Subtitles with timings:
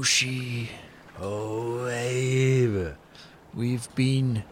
[0.00, 0.68] Yoshi,
[1.18, 2.94] Oh, Abe.
[3.54, 4.42] we've been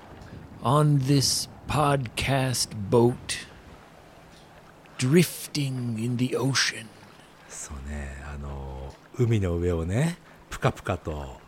[0.62, 3.44] on this podcast boat,
[4.96, 6.86] drifting in the ocean.
[7.50, 10.16] そうね、あの、海の上をね、
[10.48, 11.38] ぷかぷかと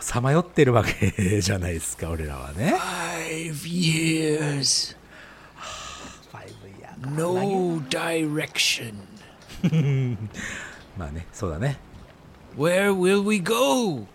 [0.00, 2.74] さまよってるわけじゃないですか、俺らはね。
[2.74, 4.96] Five years,
[7.14, 8.94] no direction.
[10.98, 11.78] まあね、そうだね。
[12.57, 14.05] Where will we go?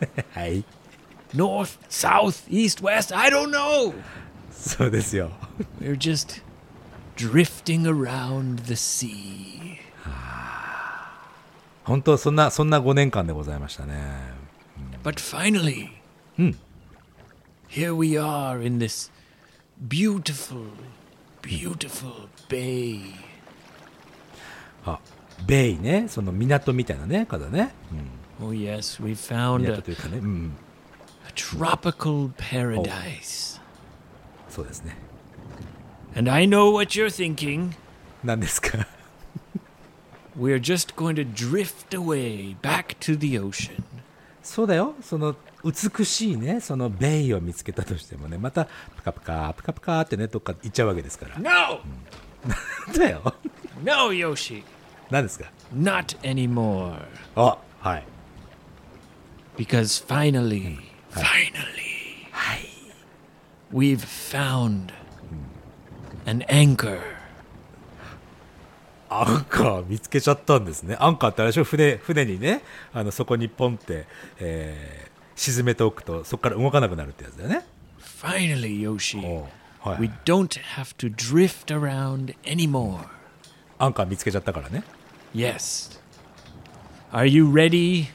[0.33, 0.63] はい。
[1.33, 3.15] North, south, east, west?
[3.15, 3.93] I don't know.
[4.51, 5.31] そうですよ。
[5.79, 6.41] We're just
[7.17, 9.77] drifting around the sea.
[11.83, 13.95] 本当そんな、そんな5年間でございましたね。
[15.03, 15.89] But finally,
[16.37, 16.55] Hmm.
[17.69, 19.11] here we are in this
[19.87, 20.67] beautiful,
[21.41, 23.01] beautiful bay.
[24.85, 24.99] あ、
[25.46, 27.74] ベイね、その港みたいなね、方ね。
[28.40, 28.46] うん。
[28.46, 30.56] Oh, yes, we found 港 a, というかね、うん。
[31.28, 33.60] a tropical paradise.
[34.48, 34.96] そうですね。
[36.16, 37.72] And I know what you're thinking.
[38.22, 38.86] 何ですか
[40.38, 43.82] We're just going to drift away back to the ocean.
[44.42, 44.94] そうだよ。
[45.00, 51.38] その美しいね、そのベイを見つけたとしてもね、またプカプカ、プカプカってね、どっか行っちゃうわけですから。
[51.38, 51.80] No!
[52.98, 53.22] だよ。
[53.82, 54.62] No, Yoshi.
[55.10, 56.96] 何ですか Not anymore.
[57.36, 58.04] あ、はい。
[59.56, 60.78] Because finally,
[61.10, 62.68] finally, はい。
[63.72, 64.92] we've found
[66.26, 66.98] an anchor.
[69.08, 70.96] アンカー見つけちゃったんですね。
[70.98, 74.06] アンカーってあれでしょ船、船にね、あの、そこにポンって、
[74.40, 77.64] えー沈めておくと、そこから動かなくなるってやつだよね。
[78.00, 79.20] Finally, Yoshi.
[79.26, 83.00] おうはい We don't have to drift around anymore.
[83.77, 84.83] アンカー見つけちゃったからね。
[85.33, 85.99] Yes.
[87.11, 88.05] Are you ready?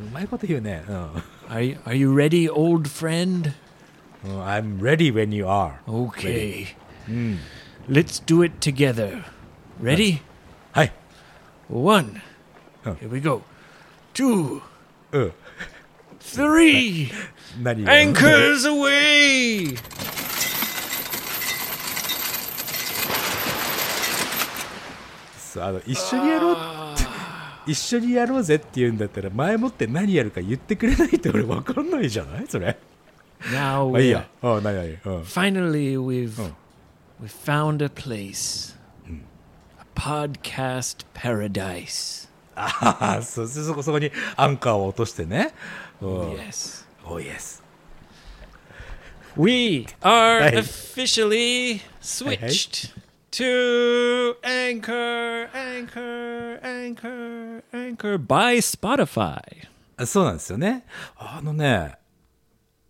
[0.00, 0.84] うまいこと言うね。
[0.88, 1.10] うん。
[1.48, 3.52] Are you, are you ready, old friend?
[4.24, 5.74] うん I'm ready when you are.
[5.86, 6.74] Okay.
[7.88, 9.24] Let's do it together.
[9.80, 10.20] Ready?
[10.72, 10.92] はい。
[11.70, 12.22] One.
[12.86, 12.94] Oh.
[12.94, 13.42] Here we go.
[14.14, 14.62] Two.
[15.12, 15.32] うん。
[16.20, 17.10] Three.
[17.62, 19.76] 何 Anchors away.
[25.49, 25.63] です。
[25.63, 27.03] あの一緒にやろうって
[27.71, 32.47] 一緒にやろうぜって言うんだったら前もって何やるか言ってくれないって俺分かんないじゃない？
[32.47, 32.77] それ。
[33.53, 35.21] Now we're, いいや、oh, ないない、oh.
[35.23, 36.51] Finally we've、oh.
[37.21, 38.75] we found a place、
[39.07, 39.23] うん、
[39.79, 42.27] a podcast paradise.
[43.23, 45.53] そ,そ,そこそこにアンカーを落としてね、
[46.01, 46.35] oh.
[46.37, 46.85] Yes.
[47.05, 47.17] Oh
[49.37, 52.93] We are officially switched、
[53.31, 59.39] to Anchor, Anchor, Anchor, Anchor by Spotify.
[59.97, 60.85] あそうなんですよね
[61.17, 61.97] あのね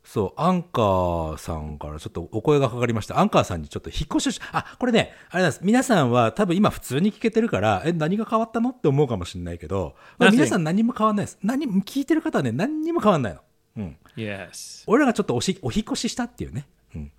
[0.03, 3.19] そう、アンカーさんからちょっとお声がかかりました。
[3.19, 5.61] アンカーさんにちょっと引っ越しをし、あ、これね、あれなんです。
[5.63, 8.71] 皆さんは多分今普通に聞けてるから、え、何が変わったの？
[8.71, 11.37] って思うかもしれないけど、まあ.皆さん何も変わんないです。
[11.43, 13.41] 何も、聞いてる方はね、何にも変わんないの。
[13.77, 13.97] うん。
[14.17, 14.83] Yes.
[14.87, 16.65] 俺らがちょっとおし、お引っ越ししたっていうね。
[16.95, 17.11] うん。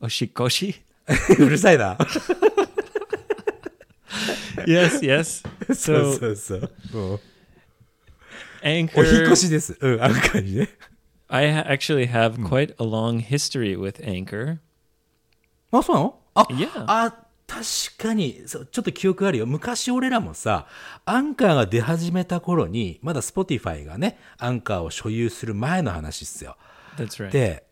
[0.00, 0.80] Oshikoshi?
[1.38, 1.96] うるさいな。
[4.66, 5.42] yes, yes.
[5.74, 6.72] そう So そうそう。
[6.94, 7.20] うんお
[8.62, 9.76] Anchor 引っ越しです。
[9.80, 10.68] うん、アンカーにね。
[11.26, 14.58] I actually have quite a long history with Anchor.
[15.72, 16.18] あ、そうなの？
[16.34, 16.68] あ、Yeah.
[16.86, 17.10] あ、
[17.48, 17.64] 確
[17.98, 19.46] かにそう、ちょっと記憶あるよ。
[19.46, 20.68] 昔俺らもさ、
[21.04, 26.56] アンカーが出始めた頃に、まだ Spotify がね、アンカーを所有する前の話っすよ。
[26.96, 27.30] That's right.
[27.30, 27.64] で、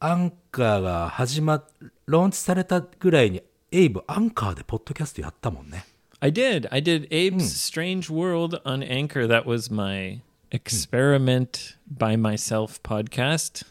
[0.00, 1.62] アンカーが始ま、
[2.06, 5.84] ローンチされたぐらいに、エイブ、アンカーでポッドキャストやったもんね。
[6.20, 6.68] I did.
[6.70, 9.26] I did Abe's Strange World on Anchor.
[9.26, 10.20] That was my
[10.50, 13.66] experiment by myself podcast.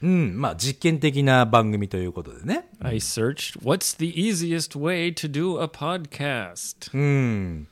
[0.00, 2.68] うん、まあ実験的な番組ということでね。
[2.80, 6.96] I searched what's the easiest way to do a podcast.
[6.96, 7.68] うん。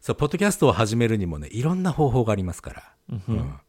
[0.00, 2.92] そう、ポッドキャストを始めるにもね、いろんな方法がありますから。
[3.10, 3.60] うん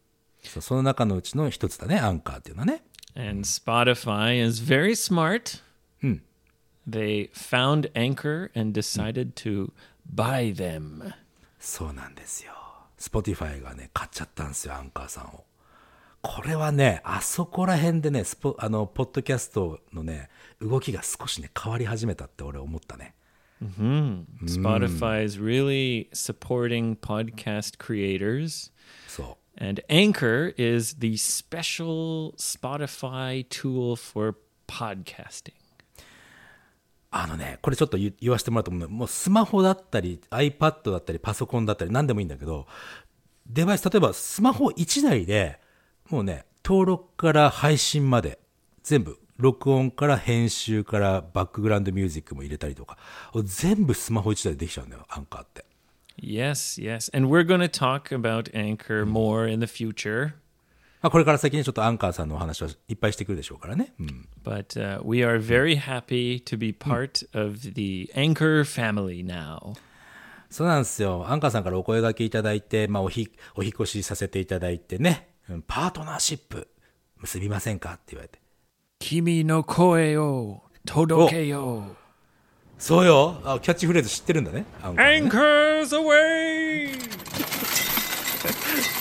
[0.42, 2.84] そうその中のうちの一つだね、アンカーっていうのはね。
[3.16, 5.62] And Spotify is very smart.
[6.88, 9.72] They found Anchor and decided to
[10.12, 11.14] buy them.
[11.60, 12.54] そうなんですよ。
[12.98, 15.46] Spotify がね、買っちゃったんですよ、アンカーさんを。
[16.22, 20.30] これはね、あそこら辺でね、スポ、あの、ポッドキャストのね、
[20.60, 23.16] 動きが少しね、変わり始めたって俺思ったね。
[23.62, 28.72] Spotify is really supporting podcast creators.
[29.08, 29.64] そう。
[29.64, 34.36] And Anchor is the special Spotify tool for
[34.68, 35.59] podcasting.
[37.12, 42.68] あのね、これちょっと言言わせてもらうと思うのもうスマホだったり、iPad だったり、パソコンだったり、何でもいいんだけど、
[43.48, 45.60] デバイス、例えばスマホ1台で、
[46.10, 48.40] もうね、登録から配信まで、
[48.84, 52.98] 全部、録音から編集からバックグラウンドミュージックも入れたりとか、
[53.44, 55.66] 全部スマホ1台でできちゃうんだよ、アンカーって。
[56.22, 57.10] Yes, yes.
[57.14, 60.34] And we're going to talk about Anchor more in the future.
[61.02, 63.94] まあ、これから先にちょっとアンカーさんのお話はいっぱいしてくるでしょうからね。
[64.00, 64.28] うん。
[64.44, 69.76] But uh, we are very happy to be part of the Anchor family now.
[70.50, 71.26] そうなんですよ。
[71.30, 76.68] アンカーさんからお声掛けいただいて、まあ、おひ、お引っ越しさせていただいてね、うんパートナーシップ
[77.18, 78.40] 結びませんかって言われて。
[79.00, 81.96] 君の声を届けよ
[82.78, 83.60] そうよあ。
[83.62, 84.66] キャッチフレーズ知ってるんだね。
[84.82, 87.00] アンカーね Anchors away!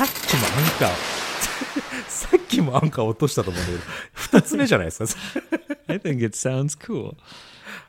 [0.00, 5.20] ささっきもアンカー、さっきもアンカー落としたと思うんだけど、二つ目じゃないですか。
[5.88, 7.16] I think it sounds cool.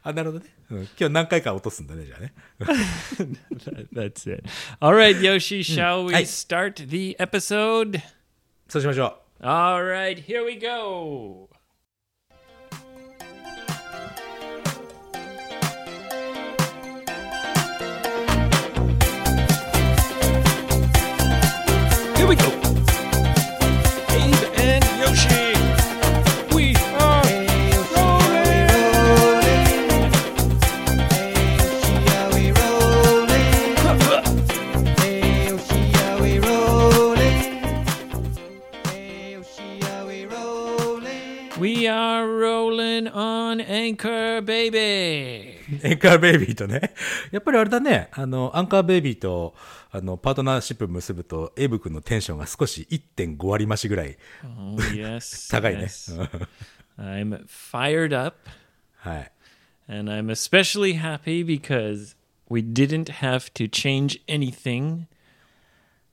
[0.04, 0.52] あ、なるほどね。
[0.72, 2.34] うん、今日何回か落とすんだね、じゃあね。
[2.60, 4.44] That- That's it.
[4.82, 8.02] All right, Yoshi, shall we start the episode?
[8.68, 11.51] そうしましょ All right, here we go.
[41.62, 45.51] We are rolling on Anchor, baby.
[45.72, 45.80] う。
[45.88, 46.94] エンカーベイビーとね。
[47.32, 48.10] やっぱりあれだね。
[48.12, 49.56] あの、アンカーベイビーと、
[49.92, 55.50] あの、パートナーシップ結ぶと、エイブ君のテンションが少し1.5割増しぐらい Oh, yes.
[55.52, 55.84] 高いね。
[55.84, 56.30] yes.
[56.98, 58.50] I'm fired up,
[58.98, 59.32] はい。
[59.88, 62.16] and I'm especially happy because
[62.50, 65.08] we didn't have to change anything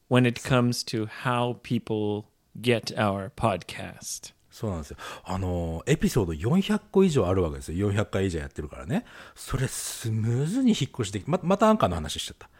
[0.08, 2.26] when it comes to how people
[2.60, 4.32] get our podcast.
[4.58, 4.96] そうなんですよ。
[5.22, 7.92] あの、エピソード400個以上あるわけですよ。
[7.92, 9.04] 400回以上やってるからね。
[9.36, 12.50] それスムーズに引っ越しできま、またアンカーの話しちゃった。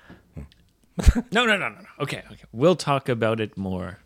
[1.33, 1.83] No, no, no, no, no.
[1.99, 2.45] Okay, okay.
[2.55, 3.97] We'll talk about it more.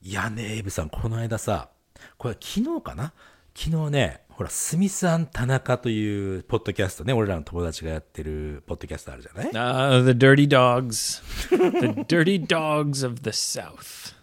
[0.00, 1.68] いやね、エイブさん、この間さ、
[2.16, 3.12] これ昨日かな？
[3.54, 11.22] 昨日ね、ほら、スミス田中というポッドキャストね、俺らの友達がやってるポッドキャストあるじゃない？Uh, the dirty dogs.
[11.50, 14.14] the dirty dogs of the South.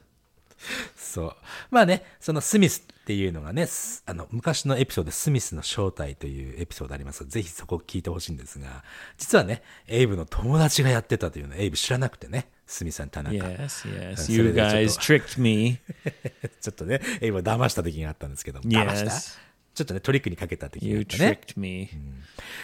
[1.11, 1.35] そう。
[1.69, 8.83] まあね、そのスミスっていうのがね、すあの、昔のエピソードでスミスの正体というエピソードありますぜひそこ聞いてほしいんですが、
[9.17, 13.35] 実はね、エイブの友達がやってたというのエイブ知らなくてね、スミス田中。
[13.35, 14.31] Yes, yes.
[14.31, 15.79] You guys tricked me.
[16.61, 19.37] ちょっとね、エイブを騙した時があったんですけど、騙した？Yes.
[19.73, 21.39] ちょっとね、トリックにかけた時があ You ったね。
[21.45, 21.89] tricked me.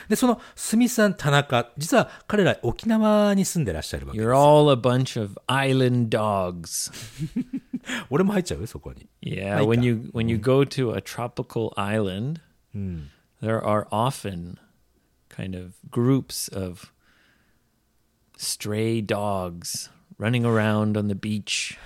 [0.09, 6.92] で、そのスミスさん、田中、実は彼ら沖縄に住んでらっしゃるわけです You're all a bunch of island dogs.
[8.09, 9.07] 俺も入っちゃうそこに。
[9.21, 12.42] Yeah, when you when you go to a tropical island,
[13.42, 14.57] there are often
[15.30, 16.92] kind of groups of
[18.38, 21.77] stray dogs running around on the beach.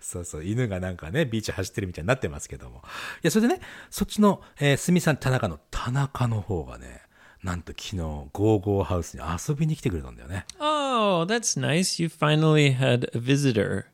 [0.00, 2.78] そうそう、犬がなんかね、ビーチ走ってるみたいになってますけども。
[2.78, 2.80] い
[3.22, 7.02] や、それでね、そっちの、えー、スミさん、田中の田中の方がね、
[7.42, 10.46] なんと昨日、ゴーゴーハウスに遊びに来てくれたんだよね。
[10.60, 12.00] Oh, that's nice.
[12.00, 13.84] You finally had a visitor.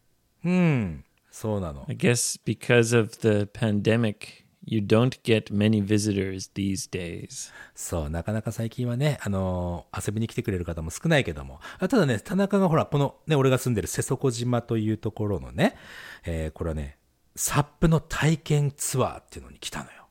[0.45, 1.87] うん、そうなの。
[1.89, 7.51] I guess because of the pandemic, you don't get many visitors these days.
[7.75, 11.61] そう、なかなか最近はね、あのー遊びに来てくれる方も少ないけども。
[11.79, 15.77] あただね、田中がほら、このね、俺が住んでる瀬底島というところのね、
[16.25, 16.99] えーこれはね、
[17.35, 20.09] サップの体験ツアーっていうのに来たのよ。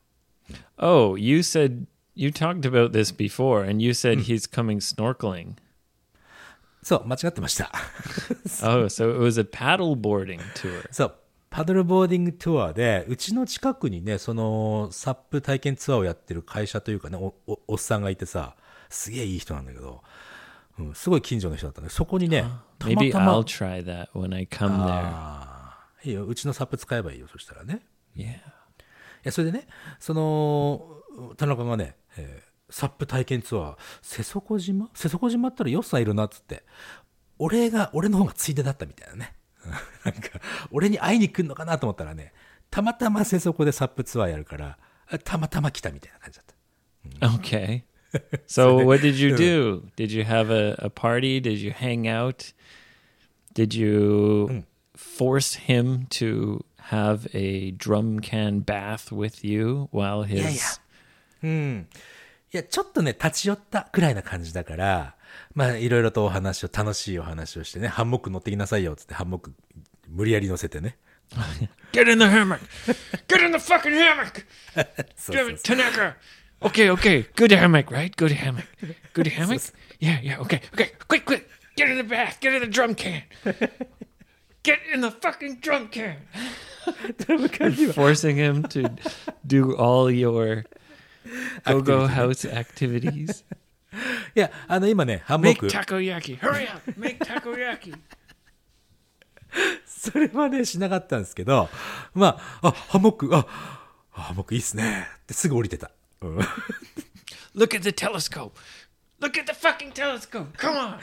[0.78, 5.52] Oh, you said you talked about this before, and you said he's coming snorkeling.
[6.82, 7.70] そう、間違ってました。
[8.62, 10.88] Oh, so it was a paddle boarding tour.
[10.90, 11.14] そう、
[11.50, 18.54] パドルボーディングツアーで、うちの近くにね、その、サップ体験ツアーをやってる会社というかね、お、おおっさんがいてさ、
[18.90, 20.02] すげえいい人なんだけど、
[20.78, 22.44] うん、すごい近所の人だったんで、そこにね、
[22.78, 25.38] たま Maybe たま I'll、try that when I come there.
[26.04, 27.82] いいよ、うちのサップ使えばいいよ、そしたらね。
[28.16, 28.24] Yeah.
[28.26, 28.34] い
[29.24, 29.66] や、それでね、
[29.98, 34.90] その、田中がね、えーサップ体験ツアー、瀬底島？
[34.92, 36.64] 瀬底島ったらヨッさんいるなっつって、
[37.38, 39.34] 俺が、俺の方がついでだったみたいなね。
[40.04, 42.32] なんか、俺に会いに来るのかなと思ったらね、
[42.70, 44.78] たまたま瀬底でサップツアーやるから、
[45.24, 46.54] たまたま来たみたいな感じだった。
[47.36, 47.82] Okay.
[48.46, 49.82] So what did you do?
[49.96, 51.40] Did you have a, a party?
[51.40, 52.52] Did you hang out?
[53.54, 54.64] Did you
[54.96, 60.80] force him to have a drum can bath with you while his
[61.42, 61.88] うん。
[62.52, 65.16] いや、ちょっとね、立ち寄ったくらいな感じだから、
[65.54, 69.52] まあ、いろいろとお話を、楽しいお話をしてね、ハンモック乗ってきなさいよ、つってハンモック
[70.08, 70.96] 無理やり乗せてね。
[71.92, 72.60] Get in the hammock!
[73.28, 74.44] Get in the fucking hammock!
[75.16, 76.16] そう Damn そう it, Tanaka!
[76.60, 77.26] Okay, okay.
[77.36, 78.14] Good hammock, right?
[78.16, 78.64] Good hammock.
[79.12, 79.60] Good hammock?
[80.00, 80.92] Yeah, yeah, okay, okay.
[81.06, 81.48] Quick, quick!
[81.76, 82.40] Get in the bath!
[82.40, 83.22] Get in the drum can!
[84.62, 86.16] Get in the fucking drum can!
[87.92, 88.90] Forcing him to
[89.46, 90.64] do all your
[91.64, 93.44] go go house activities.
[94.34, 96.38] いや、あの、今ね、ハンモッ Make ク、takoyaki!
[96.38, 96.90] Hurry up!
[96.92, 97.98] Make takoyaki!
[99.86, 101.68] それはね、しなかったんですけど、
[102.14, 103.46] まあ、あ、ハンモック、あ、
[104.12, 105.06] あハンモックいいっすね。
[105.22, 105.90] ってすぐ降りてた。
[106.20, 106.38] うん、
[107.54, 108.52] Look at the telescope!
[109.20, 110.52] Look at the fucking telescope!
[110.56, 110.98] Come on!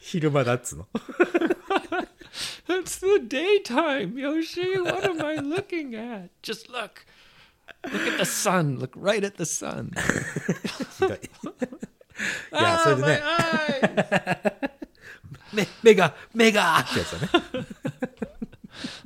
[0.00, 0.88] 昼間だっつの。
[2.68, 4.78] It's the daytime, Yoshi.
[4.80, 6.30] What am I looking at?
[6.42, 7.04] Just look.
[7.84, 8.78] Look at the sun.
[8.78, 9.92] Look right at the sun.
[12.19, 12.61] ひどい。
[12.61, 13.23] いや、それ Ah, で my ね、
[13.81, 14.69] eyes.
[15.53, 17.19] 目、目が、目がってやつだ
[17.59, 17.65] ね。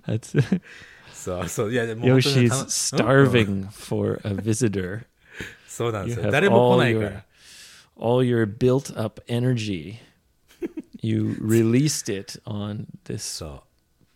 [0.07, 0.62] That's
[1.13, 1.71] そうそう。
[1.71, 5.03] いや、でも本当に Yoshi's たの starving for a visitor.
[5.67, 6.25] そうなんで You すよ。
[6.27, 7.25] have 誰も来 all ないか your ら。
[7.98, 9.98] all your built up energy.
[11.01, 13.62] You released it on this そう。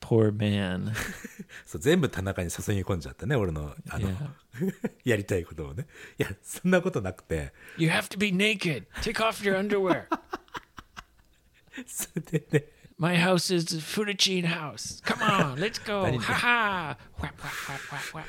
[0.08, 0.92] poor man.
[1.66, 4.08] そう全部田中に注ぎ込んじゃったね、俺の、あの.
[5.04, 5.86] やりたいことをね。
[6.18, 8.86] いや、そんなことなくて、You have to be naked.
[9.02, 10.04] Take off your underwear.
[11.86, 12.64] それでね、
[12.96, 15.02] My house is the Furuchin house.
[15.04, 16.04] Come on, let's go.
[16.18, 16.96] Ha ha.
[17.18, 18.24] Whap, whap, whap, whap, whap.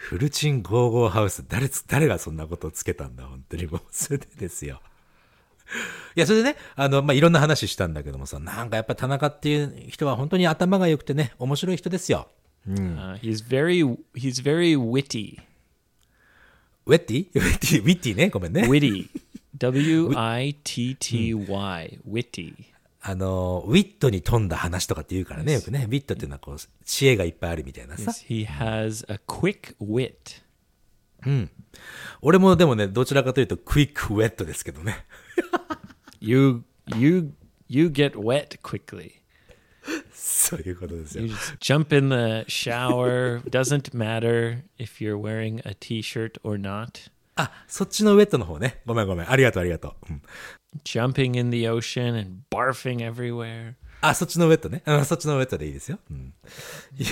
[0.00, 4.80] フルチンゴーゴーハウス、誰つ、誰がそんなことをつけたんだ、本当にもう、それでですよ。
[6.16, 12.28] いや、それでね、あの、まあ、いろんな話したんだけどもさ、なんかやっぱ田中っていう人は本当に頭が良くてね、面白い人ですよ。
[12.68, 13.82] Uh, he's very
[14.14, 15.38] he's very witty.
[16.86, 18.62] ウェッティウェッティ、ウィッティね、ごめんね。
[18.62, 19.08] Witty.
[19.58, 22.00] W I T T Y.
[22.08, 22.54] Witty.
[23.00, 25.86] あの、ウィットに富んだ話とかって言うからね、よくね。
[25.88, 28.10] ウィットっていうのはこう、知恵がいっぱいあるみたいなさ。
[28.10, 30.42] Yes, he has a quick wit.
[32.20, 35.04] 俺もでもね、どちらかというと、クイックウェットですけどね。
[36.19, 36.63] You
[36.95, 37.33] you
[37.67, 39.11] you get wet quickly.
[40.13, 43.41] そういうことですよ You。just jump in the shower.
[43.49, 47.11] Doesn't matter if you're wearing a t-shirt or not.
[47.35, 48.81] あ、そっちのウェットの方ね。
[48.85, 49.29] ごめんごめん。
[49.29, 50.13] ありがとうありがとう。
[50.13, 50.21] うん
[50.83, 53.75] Jumping in the ocean and barfing everywhere.
[54.01, 54.81] あ、そっちのウェットね。
[54.85, 55.99] うん、そっちのウェットでいいですよ。
[56.09, 56.33] うん。
[56.97, 57.09] いや、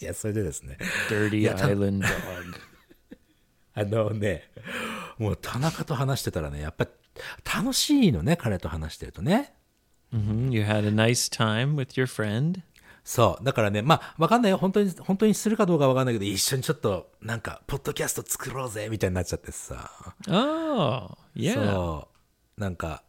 [0.00, 0.76] いやそれでですね。
[1.08, 2.08] Dirty island dog.
[3.74, 4.50] あのね、
[5.17, 6.87] もう田中と話してたらね、やっぱ
[7.57, 9.53] 楽しいのね、彼と話してるとね。
[10.13, 12.61] hmm You had a nice time with your friend.
[13.03, 13.43] そう。
[13.43, 14.57] だからね、まあ、わかんないよ。
[14.57, 19.91] 本当に、本当にするかどうかわかんないけど、一緒にちょっと、なんか、ポッドキャスト作ろうぜ、みたいになっちゃってさ。
[20.27, 21.53] Oh, yeah.
[21.53, 22.07] そ
[22.57, 22.61] う。
[22.61, 23.03] なんか、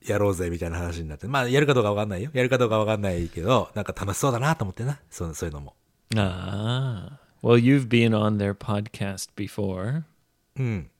[0.00, 1.26] やろうぜ、みたいな話になって。
[1.26, 2.30] まあ、やるかどうかわかんないよ。
[2.34, 5.00] やるかどうかわかんないけど、なんか楽しそうだなと思ってな。
[5.10, 5.74] そうそういうのも。
[6.14, 7.18] Ah.
[7.42, 10.04] Well, you've been on their podcast before.
[10.56, 10.90] うん。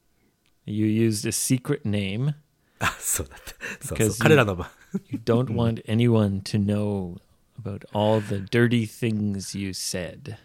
[0.66, 2.34] You used a secret name.
[2.78, 3.52] あ、 そうだった。
[3.86, 4.70] そうそう Because you- 彼らの場、
[5.10, 7.20] You don't want anyone to know
[7.62, 10.36] about all the dirty things you said.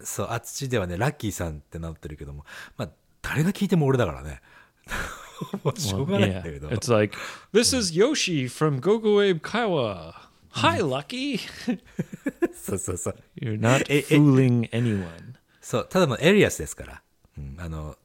[0.00, 2.44] そう、あっちではね、ラッキーさんって名乗ってるけども、
[2.76, 2.90] まあ、
[3.22, 4.40] 誰が聞いても俺だからね。
[5.64, 6.36] もうしょうがないん yeah.
[6.36, 6.68] だけど。
[6.68, 7.16] It's like,
[7.52, 10.14] this is Yoshi from Gogo Abe Kaiwa.
[10.50, 11.38] Hi, Lucky.
[12.54, 13.16] そうそうそう。
[13.40, 14.16] You're not Eh, eh.
[14.16, 15.06] fooling anyone.
[15.60, 17.02] そう、ただのエリアスですから。
[17.36, 17.96] うん、あの、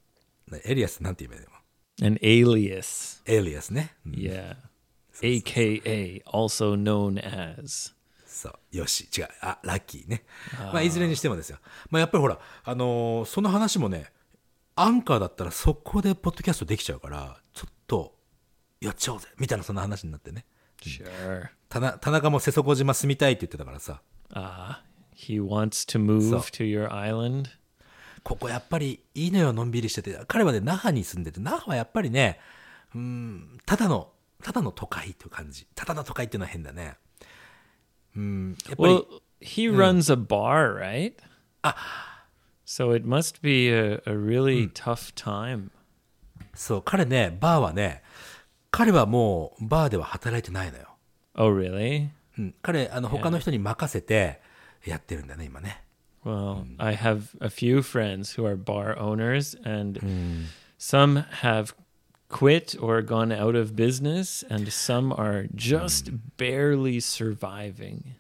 [0.66, 1.54] エリアスなんて言えばいいの
[2.03, 3.23] An alias.
[3.27, 3.95] エリアスね。
[4.07, 4.57] うん Yeah.
[5.23, 7.19] AKA, also known
[7.59, 7.93] as.
[8.27, 10.25] そう、よし、違う、あ、ラッキーね。
[10.73, 11.59] まあ、いずれにしてもですよ。
[11.91, 14.13] まあ、やっぱりほら、あのーその話もね、
[14.75, 18.15] アンカーだったら速攻でポッドキャストできちゃうから、ちょっと、
[18.83, 20.45] やっちゃおうぜ、みたいなそんな話になってね。
[20.83, 21.49] Sure.
[21.71, 24.03] 田中も瀬底島住みたいって言ってたからさ、
[24.35, 24.81] Ah,
[25.17, 27.49] he wants to move So- to your island?
[28.27, 30.21] ここやっぱりいいのよ、のんびりしてて。
[30.27, 32.41] 彼はね、那覇に住んでて、那覇はやっぱりね、
[32.93, 34.11] うん、ただの、
[34.43, 35.65] ただの都会っていう感じ。
[35.77, 36.97] ただの都会っていうのは変だね。
[38.17, 39.05] うん、やっぱり、Well,
[39.41, 41.15] he runs a bar, right?
[42.67, 45.71] So it must be a, a really tough time.
[46.53, 48.03] そう、彼ね、バーはね、
[48.73, 50.97] 彼はもう、バーでは働いてないのよ。
[51.37, 52.09] Oh, really?
[52.37, 54.41] うん、彼、あの、他の人に任せて、
[54.85, 55.86] やってるんだね、今ね。
[56.26, 60.00] Well, I have a few friends who are bar owners, and
[60.78, 61.74] some have
[62.30, 68.16] quit or gone out of business, and some are just barely surviving.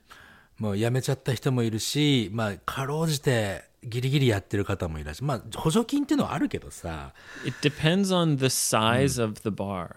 [0.57, 5.27] もう辞めちゃった人もいるし、まあ、かろうじて ギリギリやってる方もいらっしゃる。
[5.27, 7.13] まあ、補助金っていうのはあるけどさ、
[7.45, 9.95] It depends on the size of the bar.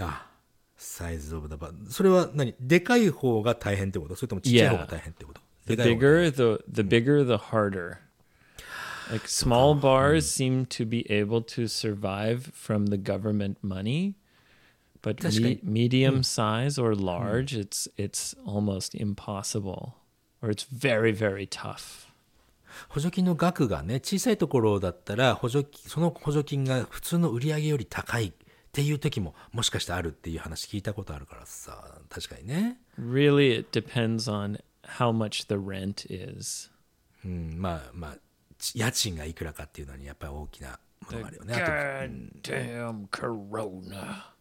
[0.00, 0.26] あ、
[0.76, 1.90] サイズオブダバー。
[1.90, 7.99] それは何でかい方が大変ってことそれともちっちゃい方が大変ってこと The bigger the the bigger the harder.
[9.11, 14.15] Like small bars seem to be able to survive from the government money,
[15.01, 19.95] but me- medium size or large, it's it's almost impossible,
[20.41, 22.07] or it's very very tough.
[22.89, 28.33] 補助金の額がね、小さいところだったら、補助金、その補助金が普通の売り上げより高いっ
[28.71, 32.79] ていう時も、もしかしてあるっていう話聞いたことあるからさ、確かにね。
[32.99, 36.69] Really, it depends on how much the rent is.
[37.25, 38.17] うん、まあまあ、
[38.57, 41.53] ち家賃がいくらかっていうのにやっぱり大きなものがあるよね。
[41.53, 44.33] God damn Corona.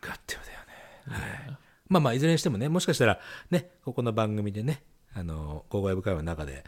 [0.00, 0.76] ガッテだよね。
[1.06, 1.18] は
[1.52, 1.58] い。
[1.88, 4.82] まあまあ、いずれにしてもね、もしかしたら、ね、ここの番組でね、
[5.14, 6.64] あの、公外部会話の中で、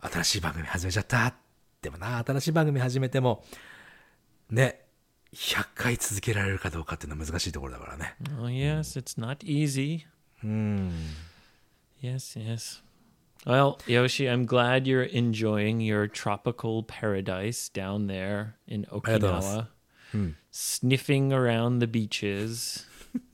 [0.00, 1.34] 新しい番組始めちゃった。
[1.82, 3.44] でもな、新しい番組始めても、
[4.50, 4.84] ね、
[5.34, 8.14] 100回続けられるかどうかっていうのは難しいところだからね。
[8.38, 10.06] Oh yes, it's not easy.
[10.42, 10.92] うん。
[12.03, 12.81] Yes, yes.
[13.45, 19.69] Well, Yoshi, I'm glad you're enjoying your tropical paradise down there in ありがとうございま
[20.13, 22.85] Okinawa, sniffing around the beaches.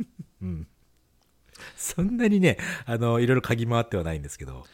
[1.76, 4.66] そんなにね、あの、いろいろ嗅ぎ回ってはないんですけど。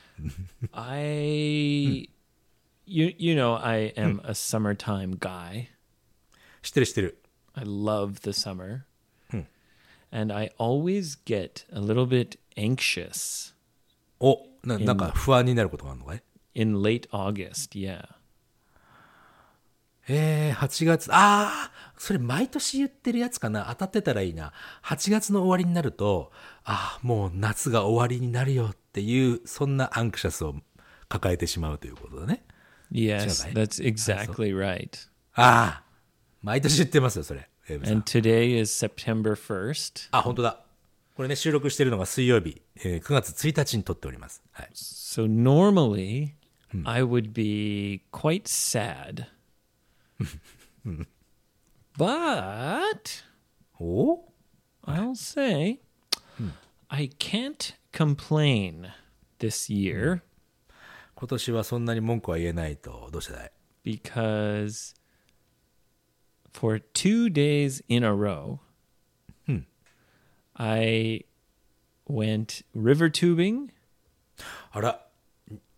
[0.71, 2.09] I,
[2.85, 5.67] you you know, I am a summertime guy.
[6.61, 7.21] 知ってる知ってる。
[7.53, 8.85] I love the summer,
[10.11, 13.53] and I always get a little bit anxious
[14.20, 16.22] お、ななんか不安になることがあるのかい
[16.54, 17.78] ？in late August.
[17.78, 18.06] Yeah.
[20.08, 23.66] えー、8月、ああ、それ毎年言ってるやつかな？
[23.70, 24.52] 当たってたらいいな。
[24.84, 26.30] 8月の終わりになると、
[26.64, 30.54] ああ、もう夏が終わりになるよっていう、そんなアンクシャスを
[31.08, 32.44] 抱えてしまうということだね。
[32.92, 35.08] Yes, that's exactly right.
[35.34, 35.84] ああ、
[36.42, 37.48] 毎年言ってますよ、それ。
[37.68, 40.08] And today is September 1st.
[40.12, 40.65] あ、本当だ。
[41.16, 44.42] これね、収録してるのが水曜日、えー9月1日に撮っております。
[44.52, 44.70] はい。
[44.74, 46.34] So normally
[46.84, 49.24] I would be quite sad.
[51.96, 53.24] but
[53.80, 54.24] お
[54.84, 55.80] I'll say
[56.88, 58.90] I can't complain
[59.38, 60.20] this year
[61.14, 63.52] 今年はそんなに文句は言えないと、どうしてだい
[63.86, 64.94] because
[66.52, 68.58] for two days in a row
[70.55, 71.25] I
[72.09, 73.69] went river tubing
[74.71, 75.05] あら、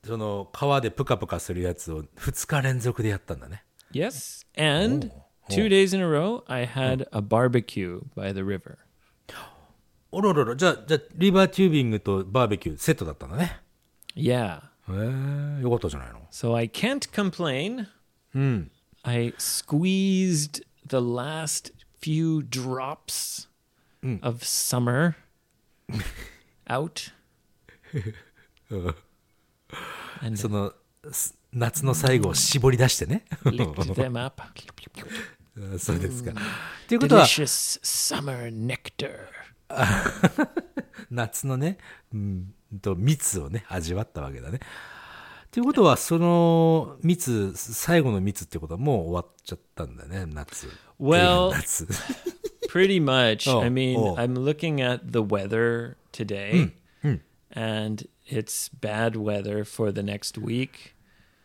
[0.05, 3.63] その、川でプカプカするやつを2日連続でやったんだね。
[3.91, 4.45] Yes.
[4.57, 5.11] And
[5.49, 8.77] two days in a row, I had a barbecue by the river.
[10.11, 13.59] おろろろ、じゃあ、じゃあ、リバーテュービングとバーベキューセットだったんだね。
[14.15, 14.61] Yeah.
[14.89, 16.27] へえ、よかったじゃないの。
[16.31, 17.87] So I can't complain.
[19.03, 23.46] I squeezed the last few drops
[24.22, 25.14] of summer
[26.68, 27.12] out.
[30.22, 30.72] and その、
[31.10, 33.24] す夏の最後を絞り出してね。
[33.44, 34.42] licked them up.
[35.78, 36.32] そうですか。
[36.86, 39.26] ということは、Delicious summer nectar.
[41.10, 41.78] 夏のね、
[42.12, 44.60] うん、と蜜をね、味わったわけだね。
[45.50, 50.68] ということは、その蜜、最後の蜜ってことはもう終わっちゃったんだね、夏。
[51.00, 51.88] Well- 夏。
[52.68, 53.48] Pretty much.
[53.48, 54.14] Oh, I mean, oh.
[54.16, 57.20] I'm looking at the weather today, mm, mm.
[57.50, 60.94] and it's bad weather for the next week.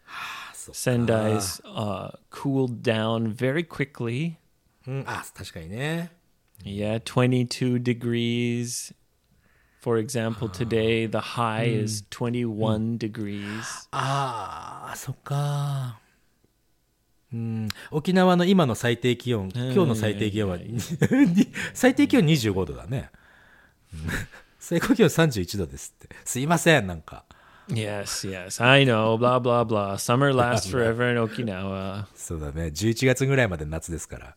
[0.54, 4.40] Sendai's uh, cooled down very quickly.
[6.64, 8.94] Yeah, 22 degrees.
[9.80, 13.88] For example, today the high is 21 degrees.
[13.92, 15.16] Ah, so
[17.34, 20.60] うん、沖縄の今の最低気温、今日の最低気温は、
[21.74, 23.10] 最低気温25度だね。
[23.94, 24.00] うん
[24.64, 26.16] 最高気温31度ですって。
[26.24, 27.26] すいません、なんか。
[27.68, 29.18] Yes, yes, I know.
[29.18, 29.98] Blah blah blah.
[29.98, 32.68] Summer lasts forever in Okinawa, そうだね。
[32.68, 34.36] 11月ぐらいまで夏ですから。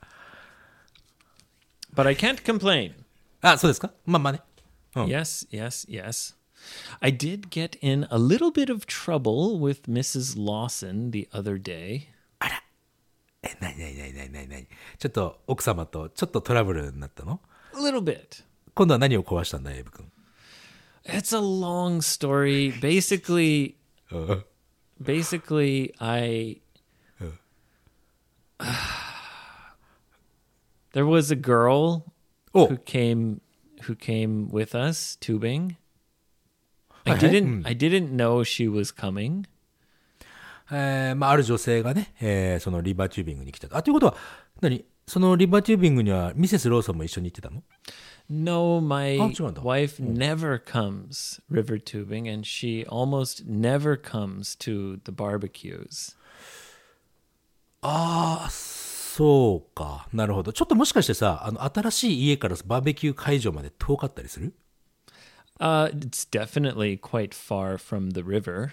[1.95, 2.95] but I can't complain.
[3.41, 4.43] あ、そうですかまあまあね。
[4.95, 6.35] Yes, yes, yes.
[7.01, 10.37] I did get in a little bit of trouble with Mrs.
[10.37, 12.09] Lawson the other day.
[13.46, 14.68] え、なになになになになになに
[15.00, 17.40] ちょっと奥様とちょっとトラブルになったの
[17.74, 18.44] A little bit.
[18.76, 20.12] 今度は何を壊したんだ、エイブ君。
[21.06, 22.72] It's a long story.
[22.80, 23.76] Basically,
[25.02, 26.62] basically, I.
[30.94, 32.04] there was a girl
[32.54, 33.40] お who came
[33.88, 35.78] who came with us tubing.
[37.06, 37.30] I Okay.
[37.32, 39.48] didn't I didn't know she was coming.
[40.71, 43.77] えーまあ、ある女性がね、えーそのリバーチュービングに来たと。
[43.77, 44.17] あ、ということは、
[44.61, 47.63] 何そのリバーチュービングにはミセス・ローソンも一緒に行ってたの
[48.29, 49.29] No, my Oh,
[49.63, 56.17] wife never comes river tubing, and she almost never comes to the barbecues.
[57.83, 60.09] ああ、そうか。
[60.13, 60.53] なるほど。
[60.53, 64.53] ちょっともしかしてさ、あの、新しい家からバーベキュー会場まで遠かったりする
[65.59, 68.73] Uh, it's definitely quite far from the river.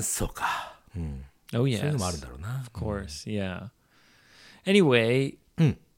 [0.00, 0.76] そうか。
[1.52, 2.60] Oh そうい yes, んだろうな。
[2.60, 3.70] of course, yeah.
[4.64, 5.36] Anyway,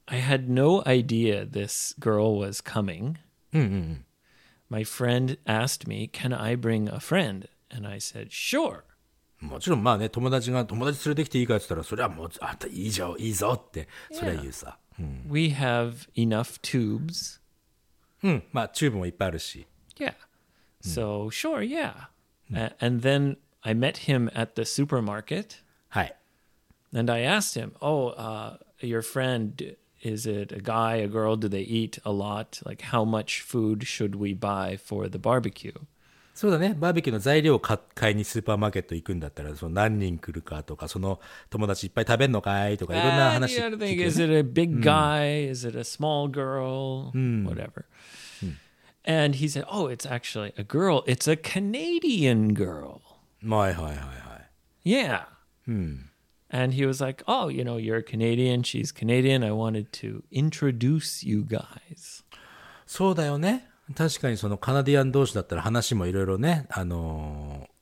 [0.06, 3.16] I had no idea this girl was coming.
[4.68, 8.82] My friend asked me, "Can I bring a friend?" And I said, "Sure."
[9.40, 14.78] もちろんまあね、友達が友達連れてきていいかって言ったら、それはもう、あんたいいじゃん、いいぞって、それは言うさ。
[15.28, 17.40] We have enough tubes.
[18.22, 18.44] うん。
[18.52, 19.66] まあ、チューブもいっぱいあるし。
[19.96, 20.14] Yeah.
[20.80, 22.08] So, sure, yeah.
[22.54, 26.15] A- and then I met him at the supermarket はい。
[26.93, 31.35] and I asked him, Oh, uh, your friend, is it a guy, a girl?
[31.35, 32.61] Do they eat a lot?
[32.65, 35.73] Like, how much food should we buy for the barbecue?
[36.33, 36.75] そうだね。
[36.77, 41.19] バーベキューの材料を買買いにスーパーマーケット行くんだったら、その何人来るかとか、その
[41.49, 45.49] 友達いっぱい食べんのかいとか、いろんな And 話 you gotta 聞 think, くよ is ね it a big guy?
[45.49, 47.11] Is it a small girl?
[47.43, 47.85] Whatever.
[49.03, 51.03] And he said, Oh, it's actually a girl.
[51.07, 53.01] It's a Canadian girl.
[53.43, 54.03] はいはいはいは
[54.85, 54.89] い。
[54.89, 55.25] Yeah.
[56.49, 58.63] And he was like, Oh, you know, you're a Canadian.
[58.63, 59.43] She's Canadian.
[59.43, 62.23] I wanted to introduce you guys.
[62.85, 63.67] そうだよね。
[63.95, 67.77] 確かにそのカナディアン同士だったら話もいろいろね、あのー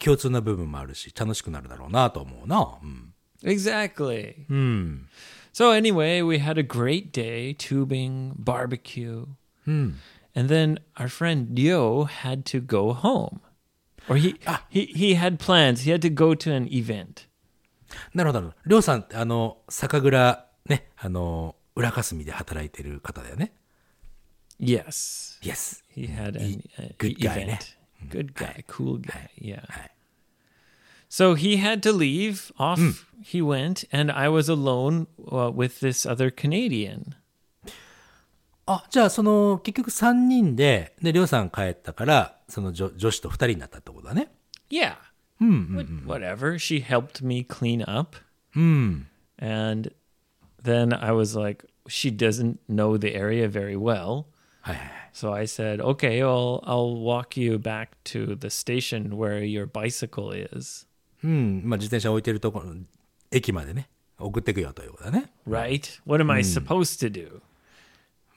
[0.00, 2.78] 共通な部分もあるし、楽しくなるだろうなと思うな。
[2.82, 3.14] うん。
[3.44, 4.44] Exactly.
[5.52, 9.26] So, anyway, we had a great day tubing, barbecue.
[9.66, 9.94] And
[10.34, 13.40] then our friend Dio had to go home.
[14.09, 14.35] Or he,
[14.69, 15.81] he, he had plans.
[15.81, 17.27] He had to go to an event.
[18.13, 18.69] なるほどなるほど。
[18.69, 23.53] りょうさんあの、酒蔵、ね、あの、裏霞で働いてる方だよね。
[24.59, 25.39] Yes.
[25.41, 25.83] Yes.
[25.95, 27.75] He had an uh, good e- guy, event.
[28.09, 29.29] Good guy, cool guy.
[29.39, 29.61] Yeah.
[29.67, 29.91] はい。
[31.09, 32.51] So he had to leave.
[32.57, 37.15] Off he went, and I was alone uh, with this other Canadian.
[38.67, 44.28] あ、じゃあその、結局3人で、で、りょうさん帰ったから、その女女子と2人になったってことだね。
[44.70, 44.96] Yeah.
[45.40, 46.54] What- whatever.
[46.58, 48.16] She helped me clean up.
[49.38, 49.90] And
[50.62, 54.26] then I was like, she doesn't know the area very well.
[54.62, 55.10] はいはいはい。
[55.12, 60.32] So I said, okay, I'll, I'll walk you back to the station where your bicycle
[60.32, 60.86] is.
[61.22, 61.62] うん。
[61.64, 62.72] まあ、自転車置いてるところ、
[63.30, 65.30] 駅までね、送ってくよということだね。
[65.46, 66.00] Right?
[66.06, 67.40] What am I supposed to do?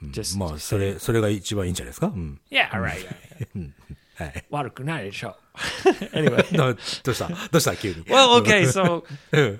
[0.03, 2.07] Just まあ、それ、それが一番いいんじゃないですか。
[2.07, 2.39] うん。
[2.51, 3.07] yeah, right.
[3.55, 3.71] right.
[4.15, 4.45] はい。
[4.49, 5.35] 悪くないでしょ
[6.13, 6.43] anyway.
[6.55, 8.03] どどうしたどうした急に。
[8.05, 9.03] Well, okay, so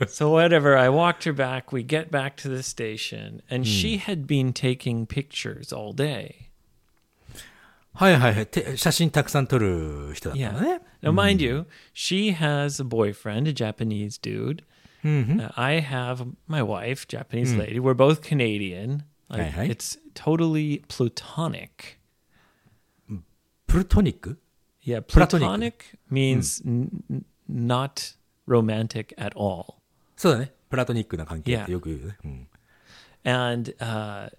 [0.08, 0.78] so whatever.
[0.78, 1.72] I walked her back.
[1.72, 6.48] We get back to the station, and she had been taking pictures all day.
[7.94, 8.48] はいはいはい。
[8.48, 10.80] て写真たくさん撮る人だったの Yeah.
[10.80, 10.82] ね。
[11.02, 14.64] Now, mind you, she has a boyfriend, a Japanese dude.
[15.04, 17.80] Uh, I have my wife, Japanese lady.
[17.80, 19.04] We're both Canadian.
[19.32, 19.70] Like, Hi, hi.
[19.72, 21.98] It's totally platonic.
[23.68, 24.40] プルトニック
[24.86, 25.40] Yeah, Platonic.
[25.42, 25.74] platonic
[26.10, 28.16] means n- n- not
[28.48, 29.76] romantic at all.
[30.16, 30.54] そうだね。
[30.70, 31.66] プラトニックな関係っ Yeah.
[31.66, 32.18] てよく言うよね。
[32.24, 32.48] うん。
[33.26, 34.30] And uh,